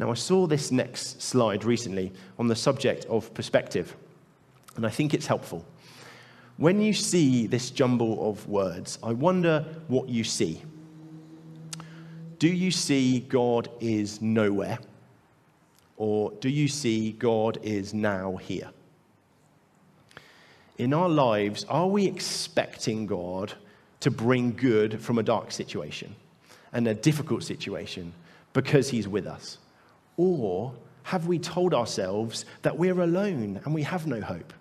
Now, 0.00 0.10
I 0.10 0.14
saw 0.14 0.46
this 0.46 0.72
next 0.72 1.22
slide 1.22 1.64
recently 1.64 2.12
on 2.38 2.48
the 2.48 2.56
subject 2.56 3.04
of 3.06 3.32
perspective, 3.34 3.94
and 4.74 4.84
I 4.84 4.90
think 4.90 5.14
it's 5.14 5.26
helpful. 5.26 5.64
When 6.56 6.82
you 6.82 6.92
see 6.92 7.46
this 7.46 7.70
jumble 7.70 8.28
of 8.28 8.48
words, 8.48 8.98
I 9.00 9.12
wonder 9.12 9.64
what 9.86 10.08
you 10.08 10.24
see. 10.24 10.60
Do 12.40 12.48
you 12.48 12.72
see 12.72 13.20
God 13.20 13.70
is 13.78 14.20
nowhere? 14.20 14.78
Or 15.98 16.32
do 16.40 16.48
you 16.48 16.66
see 16.66 17.12
God 17.12 17.58
is 17.62 17.94
now 17.94 18.36
here? 18.36 18.70
In 20.80 20.94
our 20.94 21.10
lives, 21.10 21.64
are 21.64 21.86
we 21.86 22.06
expecting 22.06 23.06
God 23.06 23.52
to 24.00 24.10
bring 24.10 24.52
good 24.52 24.98
from 24.98 25.18
a 25.18 25.22
dark 25.22 25.52
situation 25.52 26.16
and 26.72 26.88
a 26.88 26.94
difficult 26.94 27.42
situation 27.42 28.14
because 28.54 28.88
He's 28.88 29.06
with 29.06 29.26
us? 29.26 29.58
Or 30.16 30.72
have 31.02 31.26
we 31.26 31.38
told 31.38 31.74
ourselves 31.74 32.46
that 32.62 32.78
we're 32.78 32.98
alone 32.98 33.60
and 33.62 33.74
we 33.74 33.82
have 33.82 34.06
no 34.06 34.22
hope? 34.22 34.54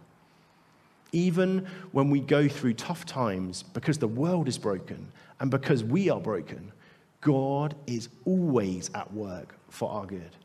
Even 1.14 1.66
when 1.94 2.10
we 2.10 2.20
go 2.20 2.50
through 2.50 2.74
tough 2.74 3.06
times 3.06 3.64
because 3.64 3.98
the 3.98 4.08
world 4.08 4.50
is 4.50 4.58
broken 4.58 5.14
and 5.40 5.50
because 5.50 5.86
we 5.86 6.10
are 6.10 6.20
broken, 6.20 6.74
God 7.22 7.76
is 7.88 8.10
always 8.26 8.92
at 8.94 9.14
work 9.14 9.56
for 9.70 9.90
our 9.90 10.06
good. 10.06 10.36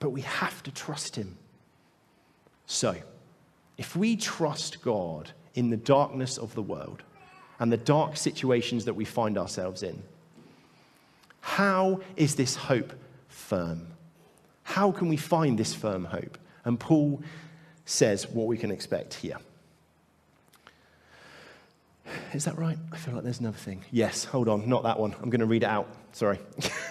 But 0.00 0.10
we 0.10 0.22
have 0.22 0.64
to 0.64 0.72
trust 0.72 1.14
Him. 1.14 1.36
So, 2.66 2.96
if 3.80 3.96
we 3.96 4.14
trust 4.14 4.82
God 4.82 5.30
in 5.54 5.70
the 5.70 5.76
darkness 5.78 6.36
of 6.36 6.54
the 6.54 6.60
world 6.60 7.02
and 7.58 7.72
the 7.72 7.78
dark 7.78 8.14
situations 8.14 8.84
that 8.84 8.92
we 8.92 9.06
find 9.06 9.38
ourselves 9.38 9.82
in, 9.82 10.02
how 11.40 12.02
is 12.14 12.34
this 12.34 12.54
hope 12.54 12.92
firm? 13.28 13.86
How 14.64 14.92
can 14.92 15.08
we 15.08 15.16
find 15.16 15.58
this 15.58 15.72
firm 15.72 16.04
hope? 16.04 16.36
And 16.66 16.78
Paul 16.78 17.22
says 17.86 18.28
what 18.28 18.46
we 18.46 18.58
can 18.58 18.70
expect 18.70 19.14
here. 19.14 19.38
Is 22.32 22.44
that 22.44 22.58
right? 22.58 22.78
I 22.92 22.96
feel 22.96 23.14
like 23.14 23.24
there's 23.24 23.40
another 23.40 23.56
thing. 23.56 23.84
Yes, 23.90 24.24
hold 24.24 24.48
on, 24.48 24.68
not 24.68 24.82
that 24.84 24.98
one. 24.98 25.14
I'm 25.22 25.30
going 25.30 25.40
to 25.40 25.46
read 25.46 25.62
it 25.62 25.68
out. 25.68 25.88
Sorry. 26.12 26.38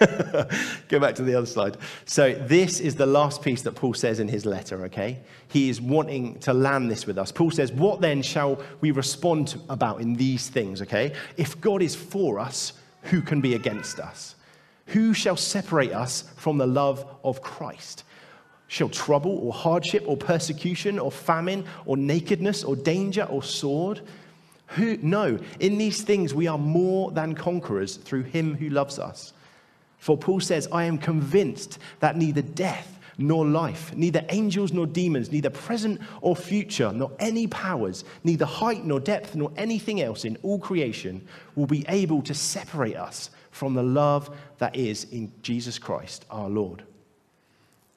Go 0.88 0.98
back 0.98 1.14
to 1.16 1.22
the 1.22 1.34
other 1.34 1.46
slide. 1.46 1.76
So, 2.06 2.34
this 2.34 2.80
is 2.80 2.94
the 2.94 3.06
last 3.06 3.42
piece 3.42 3.62
that 3.62 3.72
Paul 3.72 3.94
says 3.94 4.20
in 4.20 4.28
his 4.28 4.46
letter, 4.46 4.84
okay? 4.86 5.20
He 5.48 5.68
is 5.68 5.80
wanting 5.80 6.38
to 6.40 6.52
land 6.52 6.90
this 6.90 7.06
with 7.06 7.18
us. 7.18 7.30
Paul 7.32 7.50
says, 7.50 7.72
What 7.72 8.00
then 8.00 8.22
shall 8.22 8.62
we 8.80 8.90
respond 8.90 9.60
about 9.68 10.00
in 10.00 10.14
these 10.14 10.48
things, 10.48 10.80
okay? 10.82 11.12
If 11.36 11.60
God 11.60 11.82
is 11.82 11.94
for 11.94 12.38
us, 12.38 12.72
who 13.04 13.20
can 13.22 13.40
be 13.40 13.54
against 13.54 14.00
us? 14.00 14.36
Who 14.86 15.14
shall 15.14 15.36
separate 15.36 15.92
us 15.92 16.24
from 16.36 16.58
the 16.58 16.66
love 16.66 17.06
of 17.22 17.42
Christ? 17.42 18.04
Shall 18.68 18.88
trouble 18.88 19.36
or 19.38 19.52
hardship 19.52 20.04
or 20.06 20.16
persecution 20.16 20.98
or 20.98 21.10
famine 21.10 21.64
or 21.86 21.96
nakedness 21.96 22.64
or 22.64 22.76
danger 22.76 23.24
or 23.24 23.42
sword? 23.42 24.00
Who, 24.74 24.98
no, 24.98 25.38
in 25.58 25.78
these 25.78 26.02
things 26.02 26.32
we 26.32 26.46
are 26.46 26.58
more 26.58 27.10
than 27.10 27.34
conquerors 27.34 27.96
through 27.96 28.22
him 28.22 28.54
who 28.54 28.68
loves 28.68 28.98
us. 28.98 29.32
For 29.98 30.16
Paul 30.16 30.40
says, 30.40 30.68
I 30.70 30.84
am 30.84 30.96
convinced 30.96 31.78
that 31.98 32.16
neither 32.16 32.42
death 32.42 32.98
nor 33.18 33.44
life, 33.44 33.94
neither 33.94 34.24
angels 34.30 34.72
nor 34.72 34.86
demons, 34.86 35.30
neither 35.30 35.50
present 35.50 36.00
or 36.20 36.34
future, 36.34 36.92
nor 36.92 37.10
any 37.18 37.46
powers, 37.48 38.04
neither 38.24 38.46
height 38.46 38.84
nor 38.84 39.00
depth, 39.00 39.34
nor 39.34 39.52
anything 39.56 40.00
else 40.00 40.24
in 40.24 40.38
all 40.42 40.58
creation 40.58 41.26
will 41.54 41.66
be 41.66 41.84
able 41.88 42.22
to 42.22 42.32
separate 42.32 42.96
us 42.96 43.30
from 43.50 43.74
the 43.74 43.82
love 43.82 44.34
that 44.58 44.74
is 44.74 45.04
in 45.10 45.30
Jesus 45.42 45.78
Christ 45.78 46.24
our 46.30 46.48
Lord. 46.48 46.84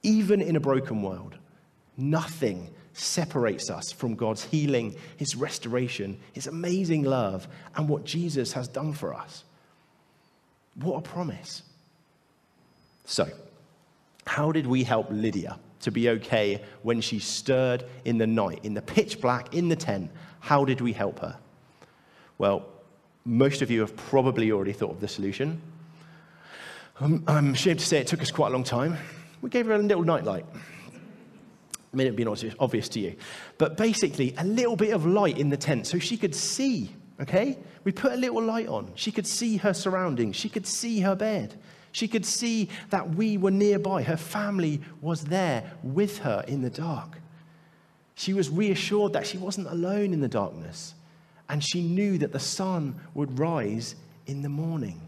Even 0.01 0.41
in 0.41 0.55
a 0.55 0.59
broken 0.59 1.01
world, 1.01 1.35
nothing 1.95 2.69
separates 2.93 3.69
us 3.69 3.91
from 3.91 4.15
God's 4.15 4.43
healing, 4.43 4.95
His 5.17 5.35
restoration, 5.35 6.19
His 6.31 6.47
amazing 6.47 7.03
love, 7.03 7.47
and 7.75 7.89
what 7.89 8.05
Jesus 8.05 8.53
has 8.53 8.67
done 8.67 8.93
for 8.93 9.13
us. 9.13 9.43
What 10.75 10.97
a 10.97 11.01
promise. 11.01 11.63
So, 13.05 13.27
how 14.25 14.51
did 14.51 14.65
we 14.65 14.83
help 14.83 15.07
Lydia 15.09 15.59
to 15.81 15.91
be 15.91 16.09
okay 16.09 16.61
when 16.83 17.01
she 17.01 17.19
stirred 17.19 17.83
in 18.05 18.17
the 18.17 18.27
night, 18.27 18.59
in 18.63 18.73
the 18.73 18.81
pitch 18.81 19.19
black, 19.19 19.53
in 19.53 19.69
the 19.69 19.75
tent? 19.75 20.11
How 20.39 20.63
did 20.63 20.79
we 20.79 20.93
help 20.93 21.19
her? 21.19 21.37
Well, 22.37 22.65
most 23.25 23.61
of 23.61 23.71
you 23.71 23.81
have 23.81 23.95
probably 23.95 24.51
already 24.51 24.73
thought 24.73 24.91
of 24.91 24.99
the 24.99 25.07
solution. 25.07 25.61
I'm, 26.99 27.23
I'm 27.27 27.53
ashamed 27.53 27.79
to 27.79 27.85
say 27.85 27.99
it 27.99 28.07
took 28.07 28.21
us 28.21 28.31
quite 28.31 28.49
a 28.49 28.51
long 28.51 28.63
time. 28.63 28.97
We 29.41 29.49
gave 29.49 29.65
her 29.65 29.73
a 29.73 29.77
little 29.79 30.03
nightlight 30.03 30.45
may 31.93 32.09
not 32.09 32.15
be 32.15 32.53
obvious 32.59 32.89
to 32.89 32.99
you. 32.99 33.15
But 33.57 33.77
basically, 33.77 34.33
a 34.37 34.43
little 34.43 34.75
bit 34.75 34.93
of 34.93 35.05
light 35.05 35.37
in 35.37 35.49
the 35.49 35.57
tent 35.57 35.87
so 35.87 35.99
she 35.99 36.17
could 36.17 36.35
see 36.35 36.91
okay? 37.21 37.57
We 37.83 37.91
put 37.91 38.13
a 38.13 38.17
little 38.17 38.41
light 38.41 38.67
on. 38.67 38.91
She 38.95 39.11
could 39.11 39.27
see 39.27 39.57
her 39.57 39.73
surroundings, 39.73 40.35
she 40.35 40.49
could 40.49 40.67
see 40.67 41.01
her 41.01 41.15
bed. 41.15 41.59
She 41.91 42.07
could 42.07 42.25
see 42.25 42.69
that 42.89 43.13
we 43.13 43.37
were 43.37 43.51
nearby. 43.51 44.01
Her 44.01 44.17
family 44.17 44.81
was 44.99 45.25
there 45.25 45.71
with 45.83 46.17
her 46.19 46.43
in 46.47 46.63
the 46.63 46.71
dark. 46.71 47.19
She 48.15 48.33
was 48.33 48.49
reassured 48.49 49.13
that 49.13 49.27
she 49.27 49.37
wasn't 49.37 49.67
alone 49.67 50.11
in 50.11 50.19
the 50.19 50.27
darkness, 50.27 50.95
and 51.49 51.63
she 51.63 51.83
knew 51.83 52.17
that 52.17 52.31
the 52.31 52.39
sun 52.39 52.99
would 53.13 53.37
rise 53.37 53.95
in 54.25 54.41
the 54.41 54.49
morning. 54.49 54.99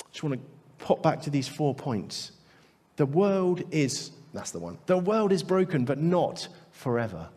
I 0.00 0.04
just 0.10 0.22
want 0.22 0.36
to 0.36 0.84
pop 0.84 1.02
back 1.02 1.20
to 1.22 1.30
these 1.30 1.48
four 1.48 1.74
points. 1.74 2.32
The 2.96 3.04
world 3.04 3.62
is, 3.70 4.12
that's 4.32 4.50
the 4.50 4.58
one, 4.58 4.78
the 4.86 4.98
world 4.98 5.32
is 5.32 5.42
broken, 5.42 5.84
but 5.84 5.98
not 5.98 6.48
forever. 6.72 7.28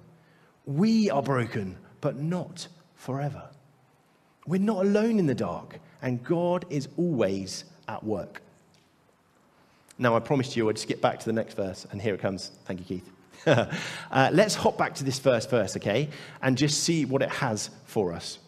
We 0.65 1.09
are 1.09 1.21
broken, 1.21 1.77
but 2.01 2.17
not 2.17 2.67
forever. 2.95 3.49
We're 4.45 4.61
not 4.61 4.85
alone 4.85 5.19
in 5.19 5.25
the 5.25 5.35
dark, 5.35 5.79
and 6.01 6.23
God 6.23 6.65
is 6.69 6.87
always 6.97 7.65
at 7.87 8.03
work. 8.03 8.41
Now, 9.97 10.15
I 10.15 10.19
promised 10.19 10.55
you 10.55 10.69
I'd 10.69 10.77
skip 10.77 11.01
back 11.01 11.19
to 11.19 11.25
the 11.25 11.33
next 11.33 11.55
verse, 11.55 11.85
and 11.91 12.01
here 12.01 12.13
it 12.13 12.19
comes. 12.19 12.51
Thank 12.65 12.79
you, 12.79 12.85
Keith. 12.85 13.09
uh, 14.11 14.29
let's 14.31 14.55
hop 14.55 14.77
back 14.77 14.95
to 14.95 15.03
this 15.03 15.19
first 15.19 15.49
verse, 15.49 15.75
okay, 15.77 16.09
and 16.41 16.57
just 16.57 16.83
see 16.83 17.05
what 17.05 17.21
it 17.21 17.29
has 17.29 17.69
for 17.85 18.13
us. 18.13 18.39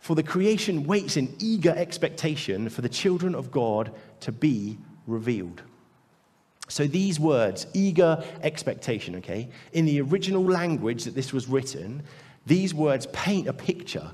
For 0.00 0.14
the 0.14 0.22
creation 0.22 0.84
waits 0.84 1.16
in 1.16 1.34
eager 1.38 1.74
expectation 1.76 2.68
for 2.68 2.82
the 2.82 2.88
children 2.88 3.34
of 3.34 3.50
God 3.50 3.92
to 4.20 4.32
be 4.32 4.78
revealed. 5.06 5.62
So 6.68 6.86
these 6.86 7.18
words, 7.18 7.66
eager 7.72 8.22
expectation, 8.42 9.16
okay, 9.16 9.48
in 9.72 9.86
the 9.86 10.00
original 10.02 10.44
language 10.44 11.04
that 11.04 11.14
this 11.14 11.32
was 11.32 11.48
written, 11.48 12.02
these 12.46 12.74
words 12.74 13.06
paint 13.12 13.48
a 13.48 13.52
picture. 13.52 14.10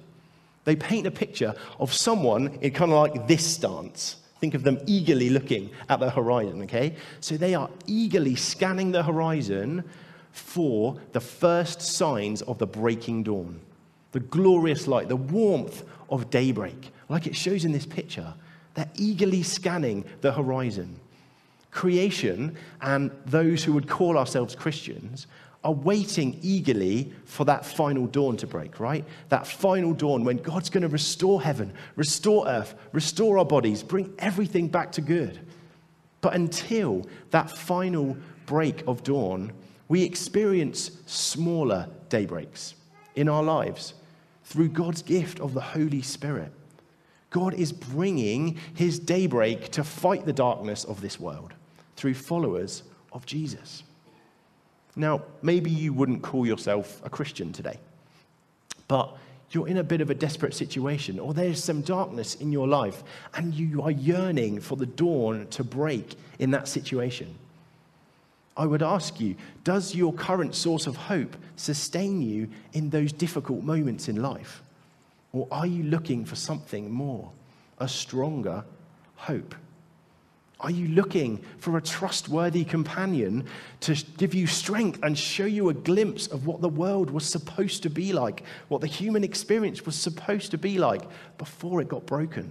They 0.64 0.76
paint 0.76 1.06
a 1.06 1.10
picture 1.10 1.54
of 1.78 1.92
someone 1.92 2.58
in 2.62 2.72
kind 2.72 2.92
of 2.92 2.98
like 2.98 3.28
this 3.28 3.44
stance. 3.44 4.16
Think 4.40 4.54
of 4.54 4.62
them 4.62 4.78
eagerly 4.86 5.30
looking 5.30 5.70
at 5.88 6.00
the 6.00 6.10
horizon, 6.10 6.62
okay? 6.62 6.96
So 7.20 7.36
they 7.36 7.54
are 7.54 7.68
eagerly 7.86 8.36
scanning 8.36 8.92
the 8.92 9.02
horizon 9.02 9.84
for 10.32 11.00
the 11.12 11.20
first 11.20 11.80
signs 11.80 12.42
of 12.42 12.58
the 12.58 12.66
breaking 12.66 13.24
dawn, 13.24 13.60
the 14.12 14.20
glorious 14.20 14.86
light, 14.86 15.08
the 15.08 15.16
warmth 15.16 15.84
of 16.10 16.30
daybreak, 16.30 16.92
like 17.08 17.26
it 17.26 17.36
shows 17.36 17.64
in 17.64 17.72
this 17.72 17.86
picture. 17.86 18.34
They're 18.74 18.90
eagerly 18.96 19.42
scanning 19.42 20.04
the 20.20 20.32
horizon. 20.32 20.98
Creation 21.74 22.56
and 22.82 23.10
those 23.26 23.64
who 23.64 23.72
would 23.72 23.88
call 23.88 24.16
ourselves 24.16 24.54
Christians 24.54 25.26
are 25.64 25.72
waiting 25.72 26.38
eagerly 26.40 27.12
for 27.24 27.44
that 27.46 27.66
final 27.66 28.06
dawn 28.06 28.36
to 28.36 28.46
break, 28.46 28.78
right? 28.78 29.04
That 29.30 29.44
final 29.44 29.92
dawn 29.92 30.22
when 30.22 30.36
God's 30.36 30.70
going 30.70 30.82
to 30.82 30.88
restore 30.88 31.42
heaven, 31.42 31.72
restore 31.96 32.46
earth, 32.46 32.76
restore 32.92 33.38
our 33.38 33.44
bodies, 33.44 33.82
bring 33.82 34.14
everything 34.20 34.68
back 34.68 34.92
to 34.92 35.00
good. 35.00 35.40
But 36.20 36.34
until 36.34 37.08
that 37.32 37.50
final 37.50 38.16
break 38.46 38.86
of 38.86 39.02
dawn, 39.02 39.52
we 39.88 40.04
experience 40.04 40.92
smaller 41.06 41.88
daybreaks 42.08 42.76
in 43.16 43.28
our 43.28 43.42
lives 43.42 43.94
through 44.44 44.68
God's 44.68 45.02
gift 45.02 45.40
of 45.40 45.54
the 45.54 45.60
Holy 45.60 46.02
Spirit. 46.02 46.52
God 47.30 47.52
is 47.52 47.72
bringing 47.72 48.58
his 48.74 49.00
daybreak 49.00 49.70
to 49.70 49.82
fight 49.82 50.24
the 50.24 50.32
darkness 50.32 50.84
of 50.84 51.00
this 51.00 51.18
world 51.18 51.52
through 51.96 52.14
followers 52.14 52.82
of 53.12 53.26
Jesus. 53.26 53.82
Now, 54.96 55.22
maybe 55.42 55.70
you 55.70 55.92
wouldn't 55.92 56.22
call 56.22 56.46
yourself 56.46 57.00
a 57.04 57.10
Christian 57.10 57.52
today, 57.52 57.78
but 58.86 59.16
you're 59.50 59.68
in 59.68 59.78
a 59.78 59.84
bit 59.84 60.00
of 60.00 60.10
a 60.10 60.14
desperate 60.14 60.54
situation, 60.54 61.18
or 61.18 61.34
there's 61.34 61.62
some 61.62 61.80
darkness 61.80 62.34
in 62.36 62.52
your 62.52 62.66
life, 62.66 63.02
and 63.34 63.54
you 63.54 63.82
are 63.82 63.90
yearning 63.90 64.60
for 64.60 64.76
the 64.76 64.86
dawn 64.86 65.46
to 65.50 65.64
break 65.64 66.14
in 66.38 66.50
that 66.52 66.68
situation. 66.68 67.34
I 68.56 68.66
would 68.66 68.82
ask 68.82 69.20
you, 69.20 69.34
does 69.64 69.94
your 69.94 70.12
current 70.12 70.54
source 70.54 70.86
of 70.86 70.96
hope 70.96 71.36
sustain 71.56 72.22
you 72.22 72.48
in 72.72 72.90
those 72.90 73.12
difficult 73.12 73.64
moments 73.64 74.08
in 74.08 74.22
life? 74.22 74.62
Or 75.32 75.48
are 75.50 75.66
you 75.66 75.82
looking 75.82 76.24
for 76.24 76.36
something 76.36 76.90
more, 76.90 77.30
a 77.78 77.88
stronger 77.88 78.64
hope? 79.16 79.54
Are 80.64 80.70
you 80.70 80.88
looking 80.88 81.44
for 81.58 81.76
a 81.76 81.82
trustworthy 81.82 82.64
companion 82.64 83.44
to 83.80 84.02
give 84.16 84.32
you 84.32 84.46
strength 84.46 84.98
and 85.02 85.16
show 85.16 85.44
you 85.44 85.68
a 85.68 85.74
glimpse 85.74 86.26
of 86.26 86.46
what 86.46 86.62
the 86.62 86.70
world 86.70 87.10
was 87.10 87.26
supposed 87.26 87.82
to 87.82 87.90
be 87.90 88.14
like, 88.14 88.44
what 88.68 88.80
the 88.80 88.86
human 88.86 89.24
experience 89.24 89.84
was 89.84 89.94
supposed 89.94 90.52
to 90.52 90.56
be 90.56 90.78
like 90.78 91.02
before 91.36 91.82
it 91.82 91.88
got 91.88 92.06
broken? 92.06 92.50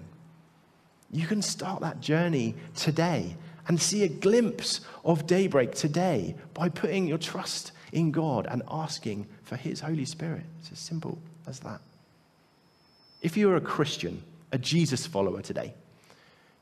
You 1.10 1.26
can 1.26 1.41
start 1.41 1.82
that 1.82 2.02
journey 2.02 2.54
today 2.76 3.36
and 3.67 3.82
see 3.82 4.04
a 4.04 4.10
glimpse 4.10 4.82
of 5.04 5.26
daybreak 5.26 5.73
today 5.73 6.36
by 6.54 6.69
putting 6.69 7.08
your 7.08 7.17
trust 7.17 7.71
in 7.93 8.12
God 8.12 8.45
and 8.47 8.62
asking 8.69 9.26
for 9.41 9.56
His 9.56 9.80
Holy 9.80 10.06
Spirit. 10.06 10.43
It's 10.60 10.71
as 10.71 10.78
simple 10.78 11.17
as 11.47 11.62
that. 11.62 11.82
If 13.23 13.38
you're 13.38 13.56
a 13.56 13.62
Christian, 13.62 14.21
a 14.52 14.60
Jesus 14.60 15.08
follower 15.08 15.41
today, 15.41 15.73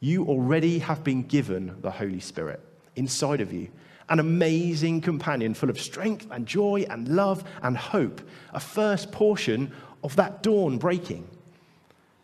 you 0.01 0.25
already 0.25 0.79
have 0.79 1.03
been 1.03 1.21
given 1.23 1.77
the 1.81 1.91
Holy 1.91 2.19
Spirit 2.19 2.59
inside 2.95 3.39
of 3.39 3.53
you, 3.53 3.69
an 4.09 4.19
amazing 4.19 4.99
companion 4.99 5.53
full 5.53 5.69
of 5.69 5.79
strength 5.79 6.27
and 6.31 6.45
joy 6.45 6.85
and 6.89 7.07
love 7.07 7.43
and 7.61 7.77
hope, 7.77 8.19
a 8.51 8.59
first 8.59 9.11
portion 9.11 9.71
of 10.03 10.15
that 10.15 10.43
dawn 10.43 10.77
breaking. 10.77 11.25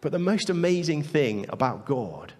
But 0.01 0.11
the 0.11 0.19
most 0.19 0.49
amazing 0.49 1.03
thing 1.03 1.45
about 1.49 1.85
God, 1.85 2.33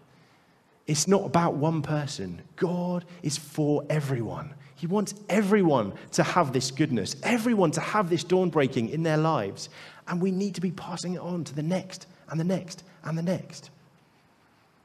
it's 0.87 1.07
not 1.07 1.25
about 1.25 1.53
one 1.53 1.81
person. 1.81 2.41
God 2.55 3.05
is 3.21 3.37
for 3.37 3.85
everyone. 3.89 4.55
He 4.75 4.87
wants 4.87 5.13
everyone 5.29 5.93
to 6.13 6.23
have 6.23 6.51
this 6.51 6.71
goodness, 6.71 7.15
everyone 7.23 7.71
to 7.71 7.81
have 7.81 8.09
this 8.09 8.23
dawn 8.23 8.49
breaking 8.49 8.89
in 8.89 9.03
their 9.03 9.17
lives. 9.17 9.69
And 10.07 10.21
we 10.21 10.31
need 10.31 10.55
to 10.55 10.61
be 10.61 10.71
passing 10.71 11.13
it 11.13 11.21
on 11.21 11.43
to 11.43 11.55
the 11.55 11.63
next 11.63 12.07
and 12.29 12.39
the 12.39 12.43
next 12.43 12.83
and 13.03 13.17
the 13.17 13.23
next. 13.23 13.69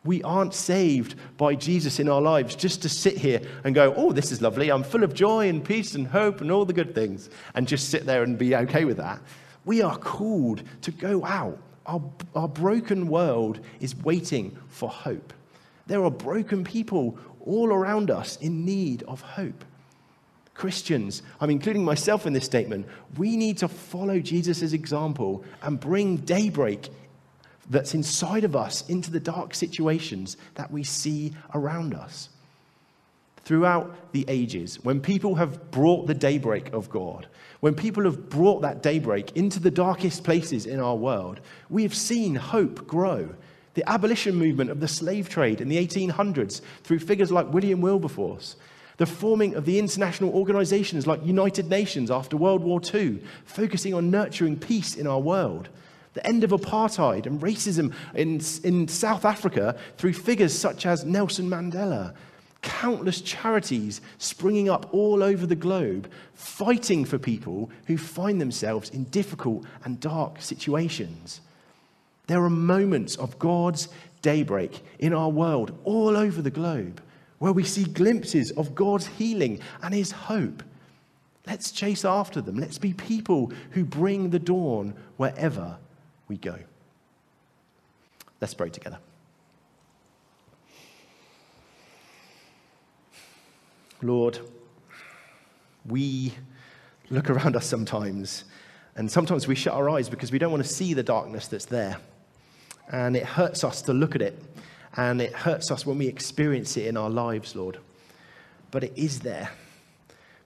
We 0.04 0.22
aren't 0.24 0.52
saved 0.52 1.14
by 1.36 1.54
Jesus 1.54 2.00
in 2.00 2.08
our 2.08 2.20
lives 2.20 2.56
just 2.56 2.82
to 2.82 2.88
sit 2.88 3.16
here 3.16 3.40
and 3.62 3.74
go, 3.74 3.94
oh, 3.96 4.12
this 4.12 4.32
is 4.32 4.42
lovely. 4.42 4.70
I'm 4.70 4.82
full 4.82 5.04
of 5.04 5.14
joy 5.14 5.48
and 5.48 5.64
peace 5.64 5.94
and 5.94 6.06
hope 6.06 6.40
and 6.40 6.50
all 6.50 6.64
the 6.64 6.72
good 6.72 6.94
things, 6.94 7.30
and 7.54 7.68
just 7.68 7.88
sit 7.88 8.04
there 8.04 8.24
and 8.24 8.36
be 8.36 8.56
okay 8.56 8.84
with 8.84 8.96
that. 8.96 9.20
We 9.64 9.80
are 9.80 9.96
called 9.96 10.62
to 10.82 10.90
go 10.90 11.24
out. 11.24 11.58
Our, 11.86 12.02
our 12.34 12.48
broken 12.48 13.06
world 13.06 13.60
is 13.80 13.96
waiting 13.96 14.56
for 14.68 14.88
hope. 14.88 15.32
There 15.86 16.04
are 16.04 16.10
broken 16.10 16.64
people 16.64 17.18
all 17.44 17.72
around 17.72 18.10
us 18.10 18.36
in 18.36 18.64
need 18.64 19.02
of 19.04 19.20
hope. 19.20 19.64
Christians, 20.54 21.22
I'm 21.40 21.50
including 21.50 21.84
myself 21.84 22.26
in 22.26 22.32
this 22.32 22.44
statement, 22.44 22.86
we 23.16 23.36
need 23.36 23.58
to 23.58 23.68
follow 23.68 24.20
Jesus' 24.20 24.72
example 24.72 25.44
and 25.62 25.80
bring 25.80 26.18
daybreak 26.18 26.90
that's 27.70 27.94
inside 27.94 28.44
of 28.44 28.56
us 28.56 28.88
into 28.88 29.10
the 29.10 29.20
dark 29.20 29.54
situations 29.54 30.36
that 30.54 30.70
we 30.70 30.82
see 30.82 31.32
around 31.54 31.94
us. 31.94 32.28
Throughout 33.44 34.12
the 34.12 34.24
ages, 34.28 34.82
when 34.84 35.00
people 35.00 35.34
have 35.34 35.70
brought 35.70 36.06
the 36.06 36.14
daybreak 36.14 36.72
of 36.72 36.88
God, 36.88 37.26
when 37.60 37.74
people 37.74 38.04
have 38.04 38.28
brought 38.28 38.62
that 38.62 38.82
daybreak 38.82 39.36
into 39.36 39.58
the 39.58 39.70
darkest 39.70 40.22
places 40.22 40.66
in 40.66 40.80
our 40.80 40.94
world, 40.94 41.40
we 41.68 41.82
have 41.82 41.94
seen 41.94 42.34
hope 42.34 42.86
grow. 42.86 43.34
The 43.74 43.88
abolition 43.88 44.36
movement 44.36 44.70
of 44.70 44.80
the 44.80 44.88
slave 44.88 45.28
trade 45.28 45.60
in 45.60 45.68
the 45.68 45.84
1800s 45.84 46.60
through 46.82 46.98
figures 47.00 47.32
like 47.32 47.52
William 47.52 47.80
Wilberforce, 47.80 48.56
the 48.98 49.06
forming 49.06 49.54
of 49.54 49.64
the 49.64 49.78
international 49.78 50.30
organizations 50.34 51.06
like 51.06 51.24
United 51.24 51.68
Nations 51.68 52.10
after 52.10 52.36
World 52.36 52.62
War 52.62 52.80
II, 52.94 53.22
focusing 53.44 53.94
on 53.94 54.10
nurturing 54.10 54.58
peace 54.58 54.94
in 54.94 55.06
our 55.06 55.20
world 55.20 55.68
the 56.14 56.26
end 56.26 56.44
of 56.44 56.50
apartheid 56.50 57.26
and 57.26 57.40
racism 57.40 57.94
in, 58.14 58.40
in 58.64 58.88
South 58.88 59.24
Africa 59.24 59.76
through 59.96 60.12
figures 60.12 60.56
such 60.56 60.86
as 60.86 61.04
Nelson 61.04 61.48
Mandela. 61.48 62.14
Countless 62.60 63.20
charities 63.20 64.00
springing 64.18 64.68
up 64.68 64.92
all 64.92 65.22
over 65.22 65.46
the 65.46 65.56
globe, 65.56 66.08
fighting 66.34 67.04
for 67.04 67.18
people 67.18 67.70
who 67.86 67.98
find 67.98 68.40
themselves 68.40 68.90
in 68.90 69.04
difficult 69.04 69.64
and 69.84 69.98
dark 69.98 70.40
situations. 70.40 71.40
There 72.28 72.42
are 72.44 72.50
moments 72.50 73.16
of 73.16 73.38
God's 73.38 73.88
daybreak 74.20 74.84
in 75.00 75.12
our 75.12 75.30
world 75.30 75.76
all 75.84 76.16
over 76.16 76.40
the 76.40 76.50
globe 76.50 77.02
where 77.40 77.52
we 77.52 77.64
see 77.64 77.82
glimpses 77.82 78.52
of 78.52 78.72
God's 78.72 79.08
healing 79.08 79.58
and 79.82 79.92
his 79.92 80.12
hope. 80.12 80.62
Let's 81.44 81.72
chase 81.72 82.04
after 82.04 82.40
them. 82.40 82.56
Let's 82.56 82.78
be 82.78 82.92
people 82.92 83.52
who 83.72 83.84
bring 83.84 84.30
the 84.30 84.38
dawn 84.38 84.94
wherever 85.16 85.76
we 86.32 86.38
go. 86.38 86.58
Let's 88.40 88.54
pray 88.54 88.70
together. 88.70 88.98
Lord, 94.00 94.38
we 95.84 96.32
look 97.10 97.28
around 97.28 97.54
us 97.54 97.66
sometimes 97.66 98.44
And 98.94 99.10
sometimes 99.10 99.48
we 99.48 99.54
shut 99.54 99.74
our 99.74 99.88
eyes 99.88 100.08
because 100.08 100.30
we 100.32 100.38
don't 100.38 100.50
want 100.50 100.62
to 100.62 100.68
see 100.68 100.94
the 100.94 101.02
darkness 101.02 101.48
that's 101.48 101.64
there. 101.64 101.96
And 102.90 103.16
it 103.16 103.24
hurts 103.24 103.64
us 103.64 103.80
to 103.82 103.92
look 103.92 104.14
at 104.14 104.22
it. 104.22 104.38
And 104.96 105.22
it 105.22 105.32
hurts 105.32 105.70
us 105.70 105.86
when 105.86 105.96
we 105.96 106.06
experience 106.06 106.76
it 106.76 106.86
in 106.86 106.96
our 106.96 107.08
lives, 107.08 107.56
Lord. 107.56 107.78
But 108.70 108.84
it 108.84 108.92
is 108.94 109.20
there. 109.20 109.50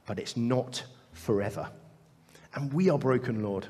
But 0.06 0.20
it's 0.20 0.36
not 0.36 0.84
forever. 1.12 1.68
And 2.54 2.72
we 2.72 2.88
are 2.88 2.98
broken, 2.98 3.42
Lord. 3.42 3.66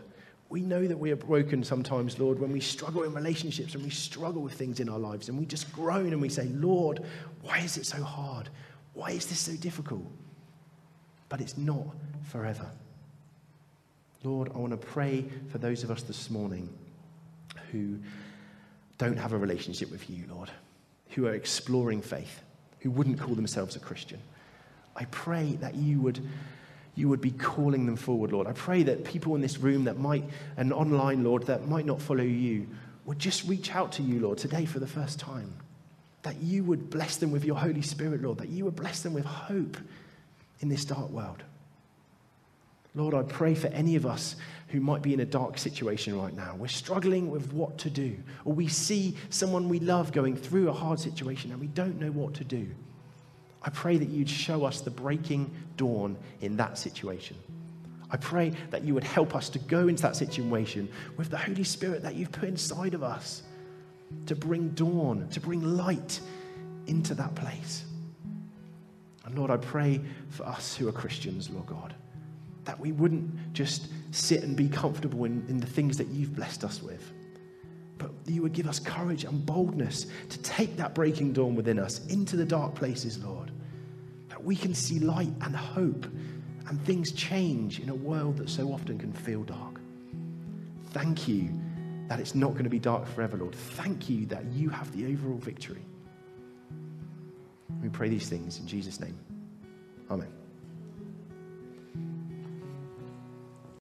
We 0.48 0.60
know 0.60 0.86
that 0.86 0.98
we 0.98 1.10
are 1.10 1.16
broken 1.16 1.64
sometimes, 1.64 2.18
Lord, 2.18 2.38
when 2.38 2.52
we 2.52 2.60
struggle 2.60 3.02
in 3.02 3.12
relationships 3.12 3.74
and 3.74 3.82
we 3.82 3.90
struggle 3.90 4.42
with 4.42 4.54
things 4.54 4.78
in 4.78 4.88
our 4.88 4.98
lives 4.98 5.28
and 5.28 5.38
we 5.38 5.44
just 5.44 5.72
groan 5.72 6.12
and 6.12 6.20
we 6.20 6.28
say, 6.28 6.44
Lord, 6.46 7.02
why 7.42 7.58
is 7.58 7.76
it 7.76 7.86
so 7.86 8.02
hard? 8.02 8.48
Why 8.94 9.10
is 9.10 9.26
this 9.26 9.40
so 9.40 9.56
difficult? 9.56 10.06
But 11.28 11.40
it's 11.40 11.58
not 11.58 11.96
forever. 12.30 12.70
Lord, 14.22 14.50
I 14.54 14.58
want 14.58 14.72
to 14.72 14.86
pray 14.86 15.24
for 15.50 15.58
those 15.58 15.82
of 15.82 15.90
us 15.90 16.02
this 16.02 16.30
morning 16.30 16.68
who 17.72 17.98
don't 18.98 19.18
have 19.18 19.32
a 19.32 19.38
relationship 19.38 19.90
with 19.90 20.08
you, 20.08 20.24
Lord, 20.30 20.50
who 21.10 21.26
are 21.26 21.34
exploring 21.34 22.00
faith, 22.00 22.42
who 22.80 22.90
wouldn't 22.90 23.20
call 23.20 23.34
themselves 23.34 23.76
a 23.76 23.80
Christian. 23.80 24.20
I 24.94 25.04
pray 25.06 25.56
that 25.60 25.74
you 25.74 26.00
would 26.00 26.20
you 26.96 27.08
would 27.08 27.20
be 27.20 27.30
calling 27.30 27.86
them 27.86 27.94
forward, 27.94 28.32
Lord. 28.32 28.46
I 28.46 28.52
pray 28.52 28.82
that 28.82 29.04
people 29.04 29.34
in 29.34 29.40
this 29.42 29.58
room 29.58 29.84
that 29.84 29.98
might, 29.98 30.24
and 30.56 30.72
online, 30.72 31.22
Lord, 31.22 31.44
that 31.44 31.68
might 31.68 31.86
not 31.86 32.00
follow 32.00 32.24
you, 32.24 32.66
would 33.04 33.18
just 33.18 33.46
reach 33.46 33.74
out 33.74 33.92
to 33.92 34.02
you, 34.02 34.18
Lord, 34.20 34.38
today 34.38 34.64
for 34.64 34.80
the 34.80 34.86
first 34.86 35.20
time. 35.20 35.52
That 36.22 36.38
you 36.38 36.64
would 36.64 36.90
bless 36.90 37.18
them 37.18 37.30
with 37.30 37.44
your 37.44 37.56
Holy 37.56 37.82
Spirit, 37.82 38.22
Lord. 38.22 38.38
That 38.38 38.48
you 38.48 38.64
would 38.64 38.74
bless 38.74 39.02
them 39.02 39.12
with 39.12 39.26
hope 39.26 39.76
in 40.60 40.68
this 40.68 40.84
dark 40.84 41.10
world. 41.10 41.42
Lord, 42.94 43.14
I 43.14 43.22
pray 43.22 43.54
for 43.54 43.68
any 43.68 43.94
of 43.94 44.06
us 44.06 44.36
who 44.68 44.80
might 44.80 45.02
be 45.02 45.12
in 45.12 45.20
a 45.20 45.26
dark 45.26 45.58
situation 45.58 46.18
right 46.18 46.34
now. 46.34 46.56
We're 46.58 46.68
struggling 46.68 47.30
with 47.30 47.52
what 47.52 47.76
to 47.78 47.90
do, 47.90 48.16
or 48.46 48.54
we 48.54 48.68
see 48.68 49.14
someone 49.28 49.68
we 49.68 49.80
love 49.80 50.12
going 50.12 50.34
through 50.34 50.70
a 50.70 50.72
hard 50.72 50.98
situation 50.98 51.52
and 51.52 51.60
we 51.60 51.66
don't 51.68 52.00
know 52.00 52.10
what 52.10 52.32
to 52.34 52.44
do. 52.44 52.66
I 53.66 53.70
pray 53.70 53.98
that 53.98 54.08
you'd 54.08 54.30
show 54.30 54.64
us 54.64 54.80
the 54.80 54.90
breaking 54.90 55.50
dawn 55.76 56.16
in 56.40 56.56
that 56.56 56.78
situation. 56.78 57.36
I 58.12 58.16
pray 58.16 58.52
that 58.70 58.84
you 58.84 58.94
would 58.94 59.02
help 59.02 59.34
us 59.34 59.48
to 59.50 59.58
go 59.58 59.88
into 59.88 60.02
that 60.02 60.14
situation 60.14 60.88
with 61.16 61.30
the 61.30 61.36
Holy 61.36 61.64
Spirit 61.64 62.02
that 62.02 62.14
you've 62.14 62.30
put 62.30 62.48
inside 62.48 62.94
of 62.94 63.02
us 63.02 63.42
to 64.26 64.36
bring 64.36 64.68
dawn, 64.70 65.28
to 65.30 65.40
bring 65.40 65.62
light 65.76 66.20
into 66.86 67.12
that 67.14 67.34
place. 67.34 67.84
And 69.24 69.36
Lord, 69.36 69.50
I 69.50 69.56
pray 69.56 70.00
for 70.30 70.46
us 70.46 70.76
who 70.76 70.86
are 70.86 70.92
Christians, 70.92 71.50
Lord 71.50 71.66
God, 71.66 71.92
that 72.64 72.78
we 72.78 72.92
wouldn't 72.92 73.52
just 73.52 73.88
sit 74.12 74.44
and 74.44 74.54
be 74.54 74.68
comfortable 74.68 75.24
in, 75.24 75.44
in 75.48 75.58
the 75.58 75.66
things 75.66 75.98
that 75.98 76.06
you've 76.06 76.36
blessed 76.36 76.62
us 76.62 76.80
with, 76.80 77.12
but 77.98 78.12
you 78.26 78.42
would 78.42 78.52
give 78.52 78.68
us 78.68 78.78
courage 78.78 79.24
and 79.24 79.44
boldness 79.44 80.06
to 80.28 80.38
take 80.42 80.76
that 80.76 80.94
breaking 80.94 81.32
dawn 81.32 81.56
within 81.56 81.80
us 81.80 82.06
into 82.06 82.36
the 82.36 82.44
dark 82.44 82.76
places, 82.76 83.18
Lord 83.18 83.50
we 84.46 84.54
can 84.54 84.72
see 84.72 85.00
light 85.00 85.32
and 85.42 85.56
hope 85.56 86.06
and 86.68 86.80
things 86.84 87.10
change 87.10 87.80
in 87.80 87.88
a 87.88 87.94
world 87.94 88.36
that 88.36 88.48
so 88.48 88.72
often 88.72 88.96
can 88.96 89.12
feel 89.12 89.42
dark. 89.42 89.80
Thank 90.92 91.26
you 91.26 91.50
that 92.08 92.20
it's 92.20 92.36
not 92.36 92.52
going 92.52 92.64
to 92.64 92.70
be 92.70 92.78
dark 92.78 93.08
forever, 93.08 93.36
Lord. 93.36 93.56
Thank 93.56 94.08
you 94.08 94.24
that 94.26 94.44
you 94.52 94.68
have 94.70 94.90
the 94.96 95.12
overall 95.12 95.38
victory. 95.38 95.84
We 97.82 97.88
pray 97.88 98.08
these 98.08 98.28
things 98.28 98.60
in 98.60 98.68
Jesus' 98.68 99.00
name. 99.00 99.18
Amen. 100.08 100.35